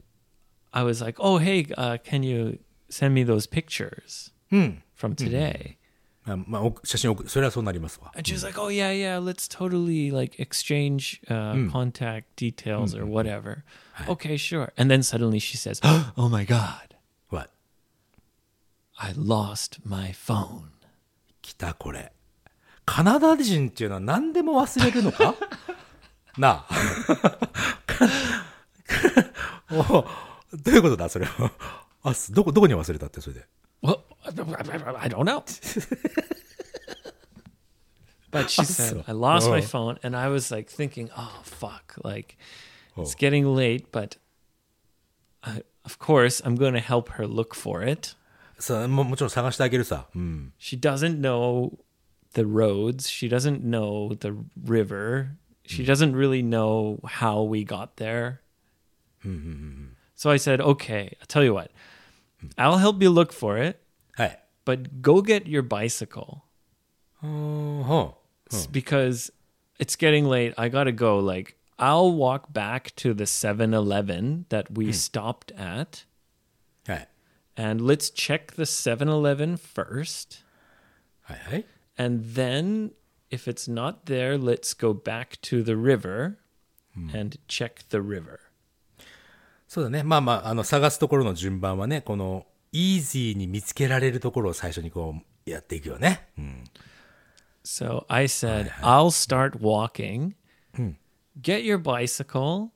[0.73, 4.33] I was like, "Oh, hey, uh, can you send me those pictures
[4.97, 5.77] from today?"
[6.26, 8.12] まあ、まあ、お写真送それはそうなりますわ。
[8.16, 13.64] And she was like, "Oh yeah, yeah, let's totally like exchange uh, contact details or whatever."
[14.08, 14.72] Okay, sure.
[14.78, 15.82] And then suddenly she says,
[16.16, 16.96] "Oh my god,
[17.30, 17.50] わ、
[18.98, 20.70] I lost my phone."
[21.42, 22.14] 来たこれ。
[22.86, 25.36] カナダ人っていうのは何でも忘れるのか
[26.38, 27.40] なあ。
[29.72, 30.06] お
[30.54, 31.52] どういうことだそれは。
[32.04, 33.46] あ、すどこ、どこに忘れたってそれで。
[34.37, 35.45] Well, I don't know.
[38.31, 39.63] but she said, I lost my Oh.
[39.63, 39.99] phone.
[40.03, 41.95] And I was like thinking, oh, fuck.
[42.05, 42.37] Like,
[42.97, 44.17] it's getting late, but
[45.43, 48.15] I, of course, I'm going to help her look for it.
[48.61, 50.09] さももちろん探してあげるさ。
[50.15, 50.53] うん。
[50.59, 51.79] She doesn't know
[52.35, 54.35] the roads, she doesn't know the
[54.67, 55.29] river,
[55.65, 58.41] she doesn't really know how we got there.
[60.17, 61.71] So I said, okay, I'll tell you what,
[62.57, 63.81] I'll help you look for it.
[64.15, 64.45] はい。
[64.65, 66.43] but go get your bicycle
[67.23, 68.19] うーん、ほ
[68.51, 69.33] It's because
[69.79, 70.55] it's getting late.
[70.57, 71.19] I gotta go.
[71.19, 76.07] Like, I'll walk back to the 7 Eleven that we stopped at,
[76.89, 76.93] う。
[76.93, 77.09] はい。
[77.57, 80.45] and let's check the 7 Eleven first.
[81.23, 81.65] はいはい。
[81.97, 82.93] And then,
[83.31, 86.39] if it's not there, let's go back to the river
[86.97, 88.39] and check the river.
[89.67, 90.03] そうだね。
[90.03, 96.29] まあまあ、あの、探すところの順番はね、この、 イージーに見つけられるところを最初にこう、やっていくよね。
[96.39, 96.65] うん。
[97.65, 100.35] So I said, I'll start walking.
[101.41, 102.71] Get your bicycle.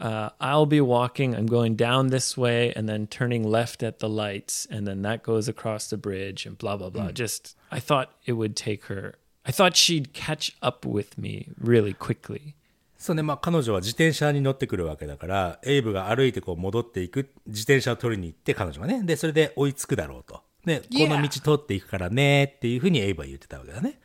[0.00, 1.34] Uh, I'll be walking.
[1.34, 4.66] I'm going down this way and then turning left at the lights.
[4.70, 7.12] And then that goes across the bridge and blah, blah, blah.
[7.12, 11.92] Just, I thought it would take her, I thought she'd catch up with me really
[11.92, 12.54] quickly.
[13.03, 20.41] そうね、まあ彼女は自転車に乗ってくるわけだから、エイブが歩いてこう戻っていく、自転車を取りに行って彼女がね、で、それで追いつくだろうと。
[20.63, 23.99] で、こ.の道通っていくからねっていうふうにエイブは言ってたわけだね。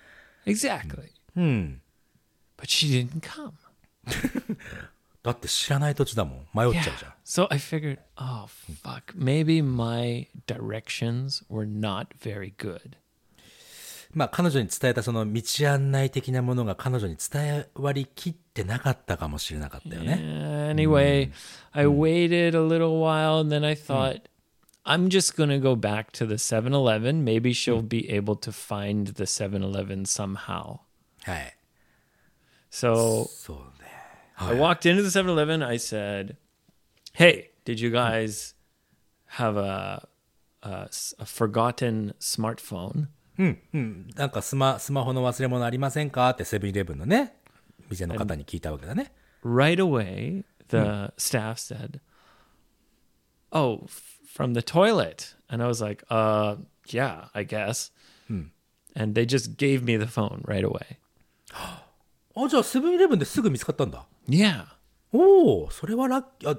[0.47, 1.11] Exactly.
[1.37, 1.81] うん。
[2.57, 3.53] But she didn't come.
[5.23, 6.49] だって知らない土地だもん。
[6.53, 7.13] 迷っちゃうじゃん。
[7.25, 8.49] So I figured, oh,
[8.83, 9.17] fuck.
[9.17, 12.97] Maybe my directions were not very good.
[14.13, 20.13] まあ彼女に伝えたその道案内的なものが彼女に伝わりきってなかったかもしれなかったよね。
[20.22, 21.32] Uh, anyway,
[21.72, 24.22] I waited a little while and then I thought,
[24.86, 27.24] I'm just going to go back to the 7 Eleven.
[27.24, 30.80] Maybe she'll be able to find the 7 Eleven somehow.
[31.24, 31.58] はい。
[32.69, 33.89] So そうね。
[34.38, 35.63] I walked into the 7 Eleven.
[35.65, 36.36] I said,
[37.13, 38.56] Hey, did you guys
[39.38, 40.08] have a,
[40.63, 43.08] a, s- a forgotten smartphone?
[44.15, 47.34] なんかスマ、スマホの忘れ物ありませんかってセブンイレブンのね、
[47.89, 49.12] 店の方に聞いたわけだね。
[49.43, 52.00] Right away, the staff said,
[53.52, 55.36] Oh, f- from the toilet.
[55.50, 57.91] And I was like, Uh, yeah, I guess.
[58.96, 60.98] And they just gave me the phone right away.
[62.36, 64.06] あ、じゃあセブンイレブンですぐ見つかったんだ。
[64.30, 64.65] Yeah.
[65.12, 66.52] おお、それはラッキー。
[66.56, 66.58] あ、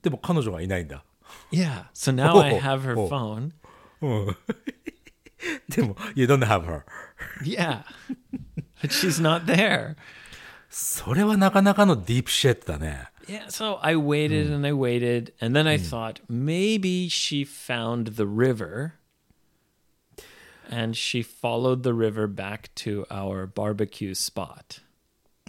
[0.00, 1.04] でも彼女がいないんだ。
[1.50, 1.86] Yeah.
[1.94, 3.08] So now I Oh, have her oh.
[3.08, 3.52] phone.
[5.68, 6.84] でも、you don't have her.
[7.44, 7.82] Yeah.
[8.80, 9.96] but she's not there.
[10.76, 13.08] それはなかなかのディープシェットだね。
[13.28, 13.46] Yeah.
[13.48, 15.32] So I waited and I waited.
[15.40, 18.94] And then I thought maybe she found the river
[20.68, 24.80] and she followed the river back to our barbecue spot.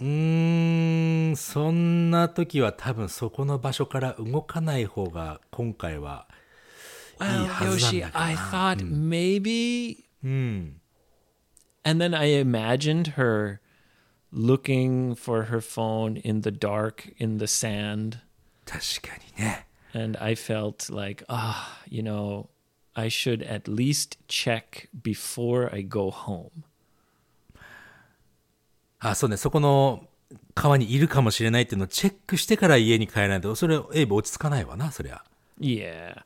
[0.00, 6.26] うーん、そんな時は多分そこの場所から動かない方が今回は
[7.20, 8.40] Well, いいはずなん Yoshi, だけど I な。
[8.40, 8.76] thought
[9.08, 10.04] maybe.
[10.22, 10.80] うん。
[11.84, 13.60] And then I imagined her
[14.32, 18.18] looking for her phone in the dark, in the sand.
[18.66, 19.66] 確かにね。
[19.94, 22.48] And I felt like, ah, you know,
[22.94, 26.50] I should at least check before I go home.
[28.98, 30.08] あ、そうね、そこの
[30.54, 35.22] 川にいるかもしれないっていうのをチェックしてから家に帰らないと、それ、エイブ落ち着かないわな、そりゃ。
[35.60, 36.22] Yeah.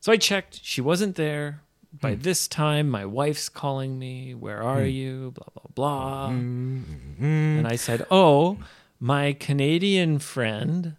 [0.00, 0.60] So I checked.
[0.62, 1.56] She wasn't there.
[2.00, 4.34] By this time, my wife's calling me.
[4.34, 5.32] Where are you?
[5.32, 6.26] Blah, blah, blah.
[6.28, 8.58] And I said, Oh,
[9.00, 10.96] my Canadian friend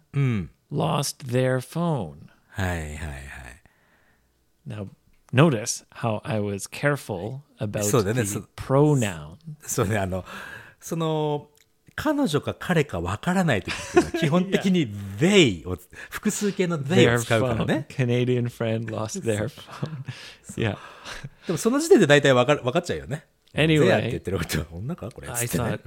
[0.70, 2.30] lost their phone.
[2.56, 3.62] はいはいはい。
[4.66, 4.88] Now,
[5.32, 8.48] notice how I was careful about そうだね、 the そう。
[8.56, 9.36] pronoun.
[9.62, 10.24] そうね、あの、
[10.80, 11.48] その、
[11.95, 15.77] 彼女か彼かわからない時っていうのは基本的に they を、
[16.09, 17.87] 複数形の they を使うから.ね。
[17.89, 19.89] Canadian friend lost their phone.
[20.57, 20.77] yeah.
[21.47, 23.25] でもその時点で大体わかるわかっちゃうよね。
[23.53, 25.29] Anyway って言ってることは女かこれ。
[25.29, 25.79] I thought,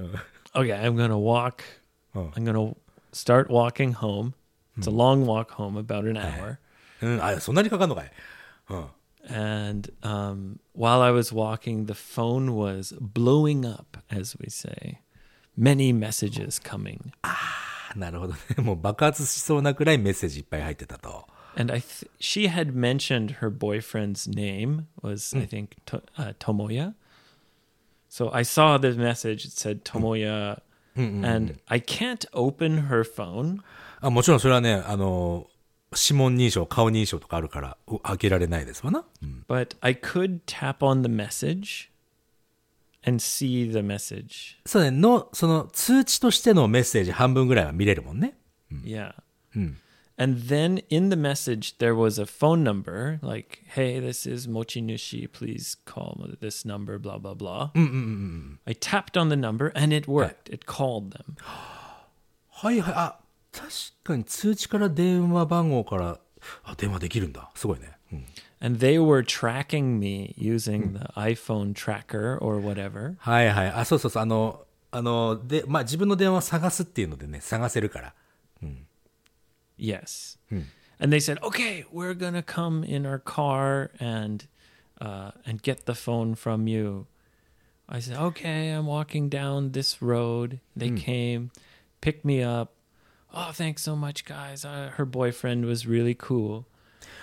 [0.55, 1.63] okay, I'm to walk.
[2.15, 2.31] Oh.
[2.35, 2.75] I'm to
[3.13, 4.33] start walking home.
[4.77, 6.57] It's a long walk home, about an hour.
[7.01, 8.11] うん、あ、そんなにかかんのかい。
[8.69, 8.85] うん。
[9.27, 14.99] And um, while I was walking, the phone was blowing up, as we say.
[15.58, 17.00] Many messages coming.
[17.96, 18.38] なるほどね。
[18.58, 21.26] もう爆発しそうなくらいメッセージいっぱい入ってたと。
[21.56, 26.94] And I, th- she had mentioned her boyfriend's name was, I think, to- uh, Tomoya.
[28.08, 29.44] So I saw the message.
[29.44, 30.60] It said Tomoya,
[30.96, 33.60] and I can't open her phone.
[34.00, 35.48] あもちろんそれはね、あの、
[35.96, 39.04] 指紋認証、顔認証とかあるから、う開けられないですわな。
[39.48, 41.90] but I could tap on the message
[43.09, 44.57] and see the message.
[44.65, 48.37] そうね、の、その通知としてのメッセージ半分ぐらいは見れるもんね。
[48.83, 49.13] Yeah.
[50.17, 55.31] And then in the message, there was a phone number like, hey, this is Mochinushi.
[55.31, 57.71] Please call this number, blah, blah, blah.
[57.73, 60.49] I tapped on the number and it worked.
[60.49, 61.37] It called them.
[62.51, 63.19] はいはい、あ、
[63.53, 63.69] 確
[64.03, 66.19] かに通知から電話番号から、
[66.63, 67.49] あ、電話できるんだ。
[67.55, 67.98] すごいね。
[68.12, 68.24] うん、
[68.60, 73.16] And they were tracking me using the iPhone tracker or whatever.
[73.18, 73.68] はいはい。
[73.72, 74.22] あ、そうそうそう。
[74.22, 78.14] あの、あの、で、まあ自分の電話を探すっていうのでね、探せるから。
[79.76, 80.38] Yes.
[81.00, 84.46] And they said, "Okay, we're gonna come in our car and
[85.00, 87.06] uh, and get the phone from you."
[87.88, 90.60] I said, okay, I'm walking down this road.
[90.74, 91.50] They came,
[92.00, 92.72] picked me up.
[93.32, 94.64] Oh, thanks so much, guys.
[94.64, 96.66] Uh, her boyfriend was really cool.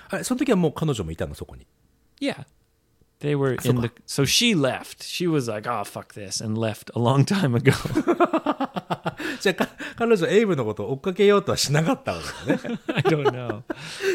[0.08, 1.66] あれ、その時はもう彼女もいたの、そこに。
[2.20, 2.46] Yeah.
[3.20, 3.90] They were in the.
[4.06, 5.02] So she left.
[5.02, 7.72] She was like, oh, fuck this, and left a long time ago.
[9.40, 12.78] じゃあ、か彼女エイブのことを追っかけようとはしなかったわけだね。
[12.88, 13.62] I don't know.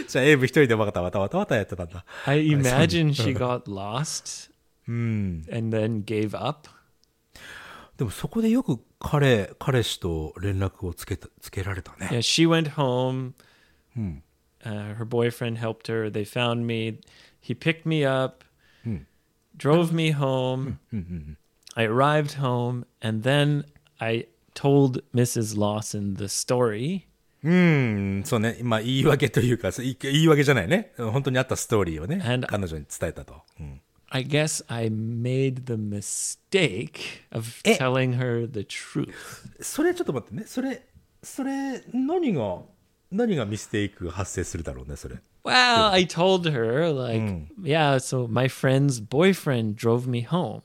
[0.08, 2.06] じゃあ、エイブ一人でわたわたわたわたやってたんだ。
[2.26, 4.52] I imagine she got lost
[4.88, 6.70] and then gave up.
[7.98, 12.10] でもそこでよく彼、彼氏と連絡をつけた、つけられたね。
[12.12, 13.34] Yeah, she went home.
[14.65, 16.11] Uh, her boyfriend helped her.
[16.11, 17.01] They found me.
[17.41, 18.43] He picked me up,
[19.57, 20.79] drove me home.
[21.77, 23.65] I arrived home, and then
[24.01, 25.57] I told Mrs.
[25.57, 27.07] Lawson the story.
[27.45, 28.59] うん、そうね。
[28.63, 30.93] まあ、言い訳というか、そう言い言い訳じゃないね。
[30.97, 33.43] 本当にあったストーリーをね And-、彼女に伝えたと。
[33.61, 36.99] うん、 I guess I made the mistake
[37.31, 37.77] of Eh.
[37.77, 39.13] telling her the truth.
[39.61, 40.45] それちょっと待ってね。
[40.47, 40.83] それ、
[41.23, 42.63] それ、何が、
[43.11, 45.17] 何がミステイク発生するだろうね、それ。
[45.45, 47.23] Well, I told her, like,
[47.63, 50.63] yeah, so my friend's boyfriend drove me home.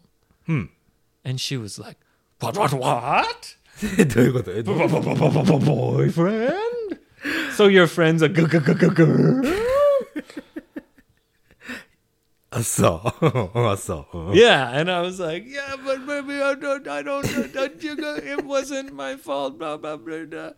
[0.47, 1.97] And she was like,
[2.39, 3.57] what, what, what?
[3.81, 6.51] どういうことえどう boyfriend?
[7.55, 9.43] so your friend's a g g g g girl?
[12.53, 13.59] あ、そう。
[13.65, 14.17] あ、そう。
[14.17, 18.15] うん Yeah, and I was like, yeah, but maybe I don't, I don't, don't you go,
[18.15, 20.53] it wasn't my fault, blah, blah, blah, blah.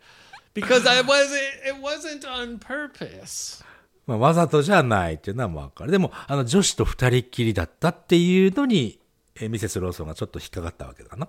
[0.61, 3.65] Because I wasn't, it wasn't on purpose.
[4.07, 5.91] まあ、わざとじゃないっていうのはわかる。
[5.93, 8.99] でも、あの、女子と二人っきりだったっていうのに、
[9.37, 11.29] えーミセス・ローソンがちょっと引っかかったわけだな。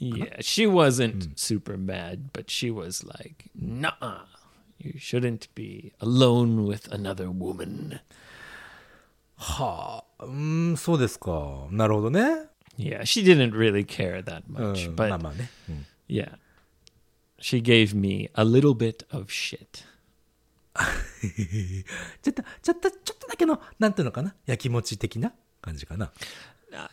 [0.00, 4.22] Yeah, she wasn't super mad, but she was like, nah,
[4.78, 8.00] you shouldn't be alone with another woman.
[9.36, 11.66] はあ、うーん、そうですか。
[11.70, 12.48] なるほどね。
[12.78, 15.50] Yeah, she didn't really care that う much, ん、but まあまあね。
[15.68, 16.32] うん yeah,
[17.39, 19.83] she gave me a little bit of shit.
[22.21, 24.35] ちょっと、ちょっと、ちょっとだけの、なんていうのかな。
[24.45, 26.11] やきもち的な感じかな。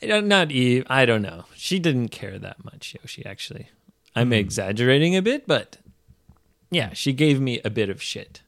[0.00, 1.44] I don't- Not e- I don't know.
[1.56, 3.24] She didn't care that much, Yoshi.
[3.24, 3.66] Actually,
[4.14, 5.78] I'm exaggerating a bit, but
[6.70, 8.42] yeah, she gave me a bit of shit.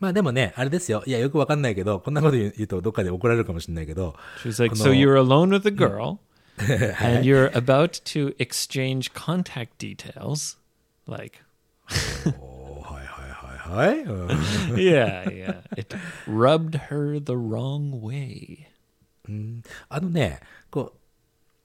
[0.00, 1.02] まあでもね、あれですよ。
[1.06, 4.94] いや、よくわかんないけど、こんなこと言う言うとどっかで怒られるかもしれないけど、 She was like, Oh, "So no.
[4.94, 6.18] you're alone with a girl,
[7.04, 10.56] and you're about to exchange contact details."
[11.07, 11.39] Like,
[12.39, 13.99] おはいはいはいはい。
[14.01, 14.27] うん
[14.75, 15.61] yeah, yeah.
[15.75, 15.95] It
[16.27, 18.67] rubbed her the wrong way.
[19.89, 20.39] あのね、
[20.69, 20.93] こ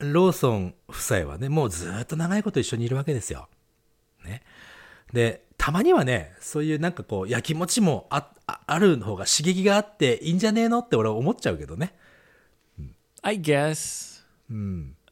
[0.01, 3.48] う、ローソン夫妻はね、もうずっと長いこと一緒にいるわけですよ。
[4.24, 4.42] ね。
[5.12, 11.94] で、たまにはね、そういうなんかこう、やきもちもああある方が刺激があっていいんじゃねえのって俺は思っちゃうけどね。
[13.22, 14.22] I guess.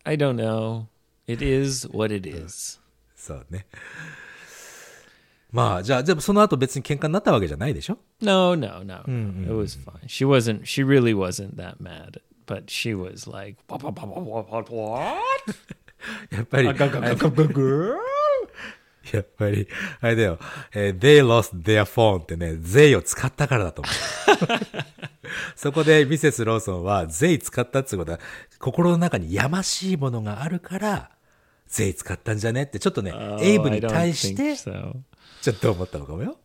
[0.05, 0.87] I don't know.
[1.27, 2.81] It is what it is.
[3.27, 3.67] そうね。
[5.51, 10.07] まあ、じゃあ、でその後別に喧嘩になったわけじゃないでしょ ?No, no, no.It was fine.
[10.07, 12.21] She wasn't, she really wasn't that mad.
[12.47, 13.59] But she was like,
[16.31, 16.67] やっぱり、
[19.13, 19.69] やっぱり、
[20.01, 20.39] あれだよ、
[20.73, 23.95] えー、they lost their phone ってね、they を使ったからだと思う。
[25.57, 28.21] そこでミセス・ローソンは、they 使ったってことは、
[28.61, 31.11] 心の中にやましいものがあるから、
[31.69, 34.95] they 使ったんじゃねって、ちょっとね、Oh, エイブに対して、so.
[35.43, 36.39] ちょっと思ったのかもよ。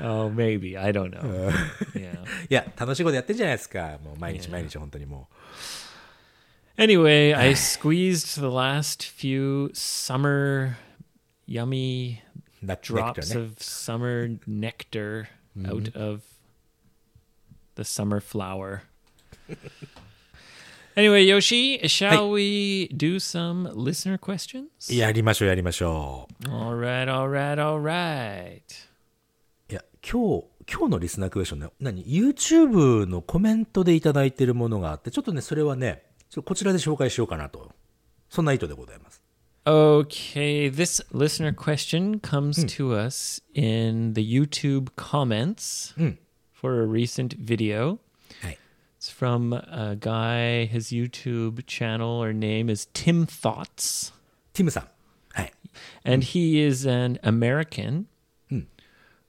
[0.00, 0.78] Oh, maybe.
[0.78, 1.50] I don't know.
[1.94, 2.22] yeah.
[2.48, 3.98] いや、楽しいことやってんじゃないですか。
[4.04, 5.28] もう毎日毎日本当にも
[6.78, 10.76] Anyway, I squeezed the last few summer
[11.46, 12.22] yummy
[12.64, 13.40] drops ね。
[13.40, 15.28] of summer nectar
[15.66, 16.22] out of
[17.76, 18.82] the summer flower.
[20.96, 24.94] Anyway, Yoshi, shall we do some listener questions?
[24.94, 26.48] やりましょう、やりましょう。
[26.48, 28.60] All right, all right, all right.
[29.70, 37.72] いや、今日、今日のリスナークエスチョンね、何 ?YouTube のコメントでいただいてるものがあって、ちょっとね、それはね、ちょこちらで紹介しようかなと。
[38.28, 39.22] そんな意図でございます。
[39.64, 45.94] Okay, this listener question comes to us in the YouTube comments
[46.52, 47.98] for a recent video.
[49.01, 49.01] はい。
[49.01, 54.13] It's from a guy, his YouTube channel or name is Tim Thoughts.
[54.53, 54.87] ティムさん。
[55.33, 55.53] はい。
[56.03, 58.05] And he is an American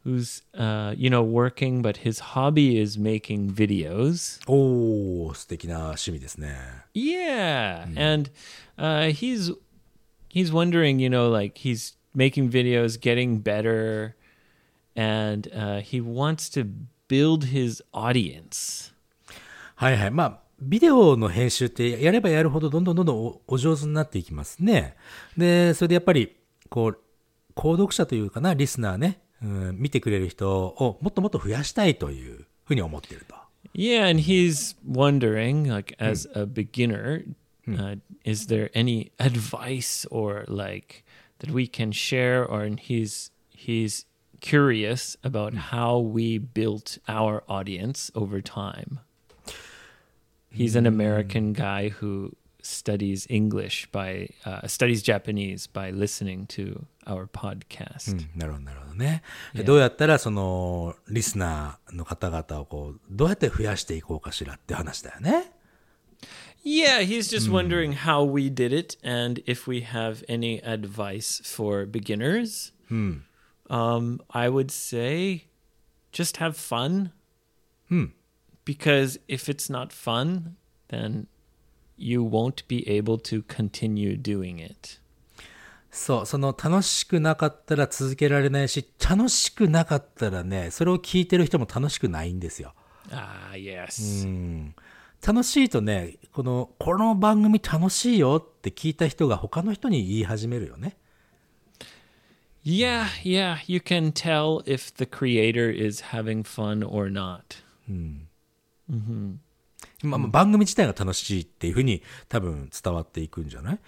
[0.05, 4.41] who's, uh, you know, working, but his hobby is making videos.
[4.47, 6.57] おー、素敵な趣味ですね。
[6.95, 8.31] Yeah, and
[8.79, 9.53] uh, he's
[10.31, 14.15] he's wondering, you know, like he's making videos, getting better,
[14.97, 16.67] and uh, he wants to
[17.09, 18.92] build his audience.
[19.76, 20.12] はいはい。
[20.12, 24.96] まあ、ビデオの編集ってやればやるほどどんどんどんどんおお上手になっていきますね。
[25.38, 26.36] で、それでやっぱり、
[26.70, 27.00] こう、
[27.56, 33.36] 購読者というかな、リスナーね、うん、見てくれる人をもっともっと増やしたいというふうに思ってると。
[33.76, 37.26] Yeah, and he's wondering, like, as a beginner,
[37.68, 41.04] uh, is there any advice or like
[41.40, 42.46] that we can share?
[42.46, 44.06] Or he's he's
[44.42, 49.00] curious about how we built our audience over time.
[50.53, 52.33] He's an American guy who
[52.63, 58.13] studies English by uh, studies Japanese by listening to our podcast.
[58.13, 59.23] うんなるほど、なるほどね。
[59.55, 65.53] でどうやったら、その、リスナーの方々をこう、どうやって増やしていこうかしらって話だよね。
[66.65, 71.87] Yeah, he's just wondering how we did it and if we have any advice for
[71.87, 72.73] beginners.
[73.71, 75.45] Um, I would say
[76.13, 77.13] just have fun.
[78.66, 80.56] Because if it's not fun,
[80.90, 81.28] then
[81.98, 85.00] you won't be able to continue doing it.
[85.92, 92.74] そう、その楽しくなかったら続けられないし、楽しくなかったらね、それを聞いてる人も楽しくないんですよ。
[93.12, 94.74] Ah, yes.
[95.26, 100.98] 楽しいとね、この、この番組楽しいよって聞いた人が他の人に言い始めるよね。
[102.66, 107.62] Yeah, yeah, you can tell if the creator is having fun or not.
[108.90, 113.80] まあ、まあ番組自体が楽しいっていうふうに多分伝わっていくんじゃない？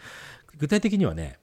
[0.58, 1.40] 具体的にはね、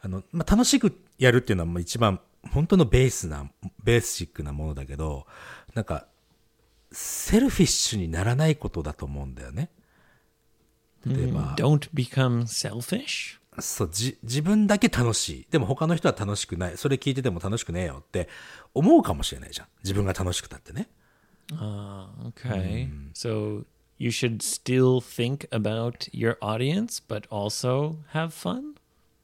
[0.00, 2.20] あの、まあ、楽しくやるっていうのはもう一番
[2.52, 3.50] 本当のベースな、
[3.82, 5.26] ベーシックなものだけど、
[5.74, 6.06] なんか、
[6.92, 9.70] セルフィッシュにならないことだと思うんだよね。
[11.06, 13.38] 例えば、Don't become selfish?
[13.60, 15.46] そう、じ、自分だけ楽しい。
[15.50, 16.76] でも他の人は楽しくない。
[16.76, 18.28] それ聞いてても楽しくねえよって
[18.72, 19.66] 思うかもしれないじゃん。
[19.82, 20.88] 自分が楽しくたってね。
[21.54, 22.88] Ah, okay.
[23.14, 23.64] So
[23.96, 28.74] you should still think about your audience, but also have fun?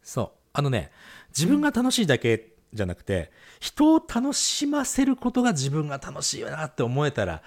[0.03, 0.31] そう。
[0.53, 0.91] あのね、
[1.29, 7.43] 自分が楽しいだけじゃなくて、人を楽しませることが自分が楽しいよなって思えたら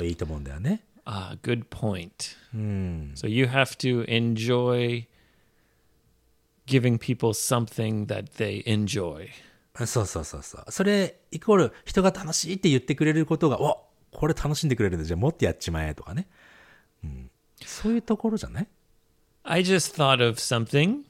[0.00, 0.84] いいと思うんだよね。
[1.04, 2.36] Ah, good point.
[3.14, 5.06] So you have to enjoy
[6.66, 9.28] giving people something that they enjoy.
[9.86, 10.64] そうそうそうそう。
[10.70, 15.04] それ、イコール、人が楽しいって言ってくれることが、おこれ楽しんでくれるんだ。
[15.04, 16.28] じゃあもっとやっちまえとかね。
[17.04, 17.30] うん。
[17.64, 18.68] そういうところじゃない
[19.44, 21.04] ？I just thought of something.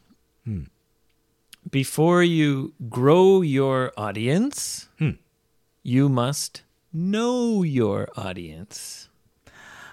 [1.71, 4.89] Before you grow your audience,
[5.85, 9.11] you must know your audience.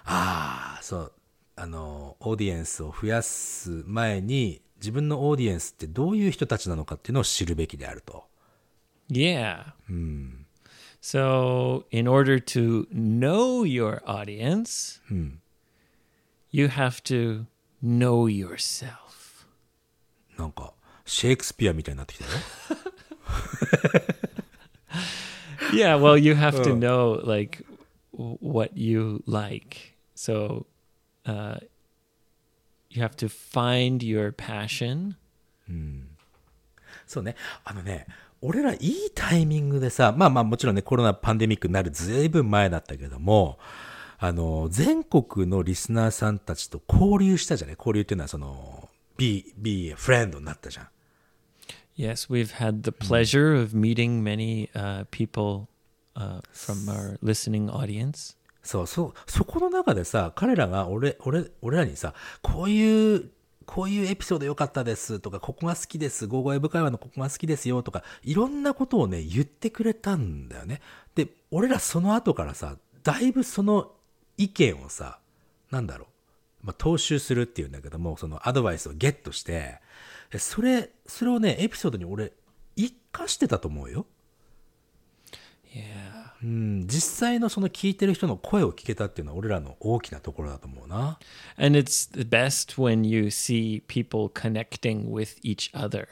[0.06, 1.14] あそう。
[1.56, 8.26] あの、オーディエンスを増やす前に、自分のオーディエンスってどういう人たちなのかっていうのを知るべきであると。
[9.10, 9.74] Yeah.
[11.07, 15.01] So, in order to know your audience,
[16.51, 17.47] you have to
[17.83, 19.47] know yourself.
[20.39, 20.73] なんか、
[21.05, 22.31] シェイクスピアみたいになってきたよ。
[25.73, 27.65] Yeah, well, you have to know like
[28.13, 29.97] w- what you like.
[30.15, 30.67] So,
[31.25, 31.59] uh,
[32.91, 35.17] you have to find your passion.
[37.07, 37.37] そうね。
[37.65, 38.07] あのね、
[38.42, 43.58] 俺らいいタイミングでさ、まあまあもちろんね、コロナパンデミックになるずいぶん前だったけども、
[44.20, 47.76] あの、全国のリスナーさんたちと交流したじゃない？
[47.78, 50.88] 交流っていうのはその、be, be a friend になったじゃん。
[51.98, 55.68] Yes, we've had the pleasure of meeting many uh, people
[56.16, 58.36] uh, from our listening audience.
[58.62, 62.14] そう、そう、そこの中でさ、彼らが俺、俺、俺らにさ、
[62.44, 63.32] こういう、
[63.68, 70.82] こういうエピソード良かったですとか、ここが好きです、ゴーゴーエブ会話のここが好きですよとか、いろんなことをね、言ってくれたんだよね。
[71.16, 73.92] で、俺らその後からさ、だいぶその
[74.38, 75.20] 意見をさ、
[75.70, 76.08] なんだろ
[76.64, 79.80] う、まあ、踏襲するっていうんだけども、そのアドバイスをゲットして、
[80.38, 82.32] それ、それをね、エピソードに俺、
[82.78, 84.06] 活かしてたと思うよ。
[85.74, 86.17] Yeah.
[86.44, 91.18] うん、実際のその聞いてる人の声を聞けたっていうのは俺らの大きなところだと思うな。
[91.58, 96.08] And it's the best when you see people connecting with each other.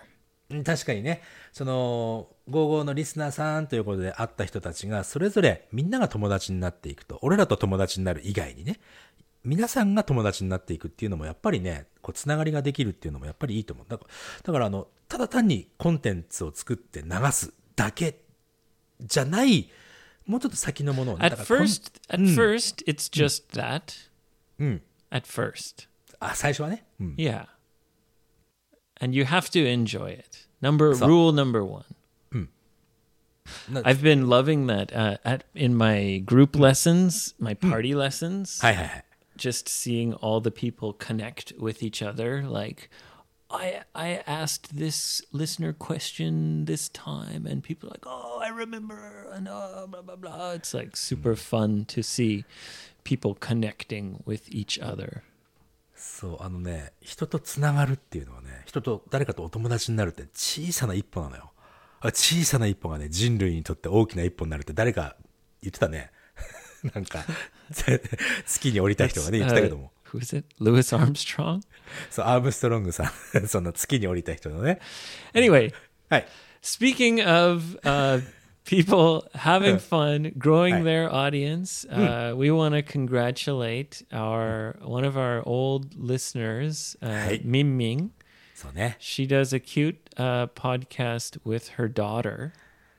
[0.49, 1.21] うん確かにね、
[1.51, 8.79] その、55のリスナーさんということで会った人たちが、それぞれみんなが友達になっていくと、俺らと友達になる以外にね、
[9.43, 13.85] 皆さんが友達になっていくっていうのもやっぱりね、こう、つながりができるっていうのもやっぱりいいと思う。
[13.87, 14.09] だから、
[14.43, 18.19] だからあの、ただ単にコンテンツを作って流すだけ
[19.01, 19.69] じゃない、
[20.26, 21.26] もうちょっと先のものをね。
[21.26, 23.94] At だからコン first, at first, it's just that.
[25.10, 25.88] At first,
[26.20, 26.84] あ、最初はね。
[27.00, 27.14] うん。
[27.16, 27.46] yeah.
[29.00, 30.46] And you have to enjoy it.
[30.60, 31.84] Number So- rule number one.
[33.68, 38.60] No- I've been loving that uh, at in my group lessons, my party lessons.
[38.64, 39.04] はいはいはい。
[39.36, 42.42] just seeing all the people connect with each other.
[42.48, 42.90] Like,
[43.55, 49.27] I I asked this listener question this time, and people are like, oh, I remember,
[49.33, 50.51] and oh, blah blah blah.
[50.51, 52.45] It's like super fun to see
[53.03, 55.23] people connecting with each other.
[55.95, 61.51] そう、あのね、人とつながるっていうのはね、人と誰かとお友達になるって小さな一歩なのよ。
[62.01, 65.15] あ小さな一歩がね、人類にとって大きな一歩になるって誰か
[65.61, 66.11] 言ってたね。
[66.93, 67.25] なんか、
[68.45, 69.91] 月に降りた人がね、言ってたけども。
[70.14, 70.46] Uh, who is it?
[70.58, 71.62] Louis Armstrong.
[72.10, 74.80] そう、アームストロングさん、その月に降りた人のね。
[75.34, 75.72] Anyway,
[76.08, 76.26] はい。
[76.62, 78.22] Speaking of uh,
[78.64, 80.82] people having fun, growing Hi.
[80.82, 87.40] their audience, uh, we want to congratulate our one of our old listeners, uh, Hi.
[87.44, 88.10] Ming Ming.
[88.54, 88.96] そうね。
[89.00, 92.52] She does a cute uh, podcast with her daughter.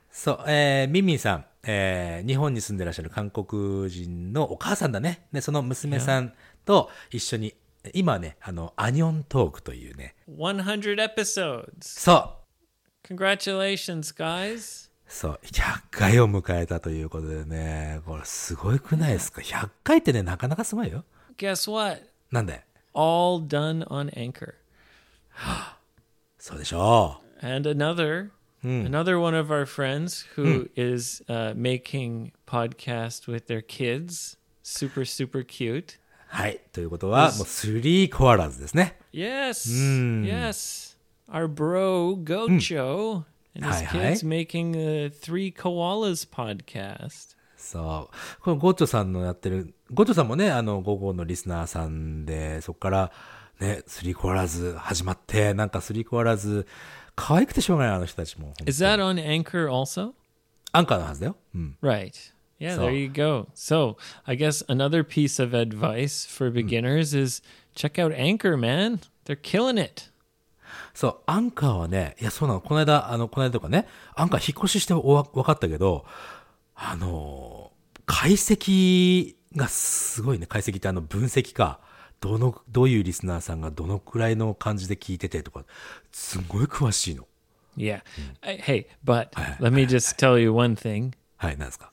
[0.10, 5.28] そう、えー、ミンミンさん、えー、日本に住んでらっしゃる韓国人のお母さんだね。
[5.32, 6.34] で、その娘さん
[6.67, 7.55] と一緒に、
[7.95, 10.14] 今はね、あの、アニョントークというね。
[10.29, 11.71] 100 episodes.
[11.81, 12.37] そ
[13.09, 14.91] う、Congratulations, guys.
[15.09, 21.05] そう、100回を迎えたということでね、これすごいくないですか ?100 回ってね、なかなかすごいよ。
[21.39, 22.03] Guess what?
[22.31, 24.55] なんで All done on Anchor.
[26.39, 28.31] そうでしょ and another
[28.62, 35.45] another one of our friends who is uh, making podcast with their kids super super
[35.45, 36.06] cute う。
[36.37, 36.61] はい。
[36.70, 38.99] ということは、もうスリーコアラーズですね。
[39.11, 39.72] yes
[40.22, 40.95] yes
[41.32, 43.24] our bro gocho
[43.57, 44.12] and his Hi, hi.
[44.12, 48.43] kids making a three koalas podcast そう。
[48.43, 53.12] このゴッチョさんのやってる、ゴッチョさんもね、あの、午後のリスナーさんで、そこから、
[53.59, 56.66] ね、スリーコアラーズ始まって、なんかスリーコアラーズ、
[57.14, 58.53] 可愛くてしょうがない、あの人たちも。
[58.66, 60.12] is that on anchor also?
[60.72, 61.37] アンカーのはずだよ。
[61.55, 61.78] うん。
[61.82, 63.97] right yeah So- there you go so
[64.27, 67.43] i guess another piece of advice for beginners is
[67.75, 70.11] check out anchor man they're killing it
[70.95, 76.07] そう、アンカーはね、いや、そうなの、この間、あの、この間とかね、アンカー引っ越ししておわ分かったけど、
[76.75, 77.71] あの、
[78.07, 81.81] 解析がすごいね、解析ってあの、分析か。
[82.21, 85.65] どの、どういうリスナーさんがどのくらいの感じで聞いててとか、
[86.13, 87.27] すごい詳しいの。
[87.77, 88.01] Yeah.
[88.43, 89.29] Hey, but
[89.61, 91.13] let me just tell you one thing.
[91.37, 91.93] はい、なんですか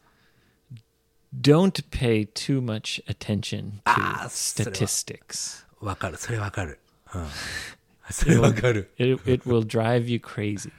[1.41, 5.65] Don't pay too much attention to Ah,statistics.
[5.79, 6.79] わかる、それわかる。
[7.13, 7.25] うん。
[8.11, 8.91] それわかる。
[8.97, 10.71] It, it will drive you crazy.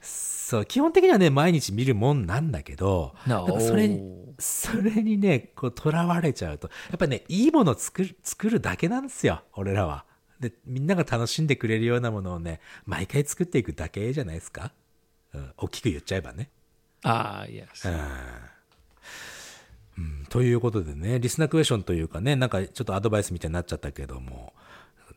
[0.00, 3.60] そう、基本的にはね、毎日見るもんなんだけど、No.
[3.60, 10.04] それに、それにね、こう、囚われちゃうと、やっぱね、いいものを作る、作るだけなんですよ、俺らは。
[10.40, 14.70] で、みんなが楽しんでくれるようなものをね、毎回作っていくだけじゃないですか？
[15.34, 16.48] うん、大きく言っちゃえばね。
[17.02, 17.66] Ah, yes.
[20.28, 24.52] ということでね、リスナークエスチョンというかね、なんかちょっとアドバイスみたいになっちゃったけども、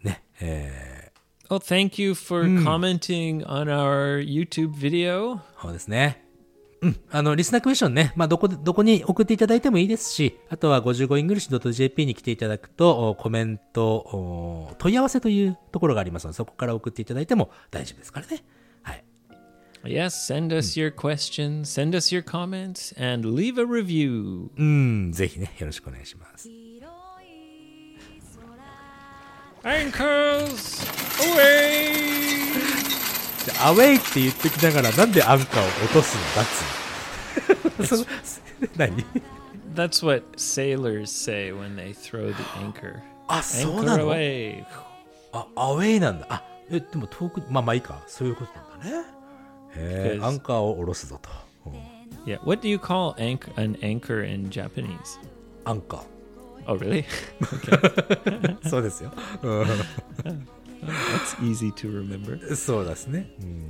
[0.03, 1.11] ね、え
[1.49, 5.35] Well, thank you for commenting on our YouTube video.
[5.35, 6.23] ー、そうですね。
[6.81, 6.95] うん。
[7.11, 18.43] あの、リスナークエスチョンね、まあ、どこで、どこに送っていただいてもいいですし、あとは 55english.jp に来ていただくと、おコメント、お問い合わせというところがありますので、そこから送っていただいても大丈夫ですからね。
[19.82, 19.92] はい。
[19.92, 24.48] Yes, send us your questions, send us your comments, and leave a review.
[24.56, 26.48] うん、ぜひね、よろしくお願いします。
[29.64, 30.84] Anchors
[31.20, 32.04] away!
[33.46, 38.04] でアウェイって言ってきながら、なんでアンカーを落とすんだっつうのその
[38.76, 39.04] 何
[39.74, 43.00] That's what sailors say when they throw the anchor.
[43.28, 44.64] あ、そうな Anchor の away.
[45.32, 46.26] あ、アウェイなんだ。
[46.28, 48.02] あ、え、でも遠く、まあまあいいか。
[48.06, 49.06] そういうことなんだね。
[49.75, 51.29] へえ、アンカーを下ろすぞと。
[51.67, 51.73] うん
[52.25, 55.19] Yeah, what do you call anch- an anchor in Japanese?
[55.65, 56.01] アンカー。
[56.67, 57.03] Oh, really?
[58.69, 59.11] そうですよ。
[59.41, 62.55] That's easy to remember.
[62.55, 63.31] そうですね。
[63.41, 63.69] うん。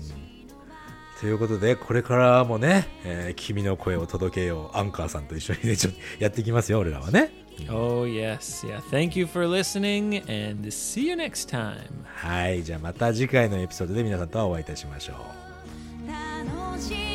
[1.21, 4.77] ということで、これからもね、えー君の声を届けよう。
[4.77, 7.31] アンカーさんと一緒にね、ちょっとやっていきますよ、俺らはね。
[7.69, 8.65] Oh, yes.
[8.67, 8.79] Yeah.
[8.89, 10.21] Thank you for listening,
[10.53, 11.77] and see you next time.
[12.05, 12.63] はい。
[12.63, 15.15] じゃあまた次回のエピソードで皆さんとはお会いいたしましょう。
[16.80, 17.09] 情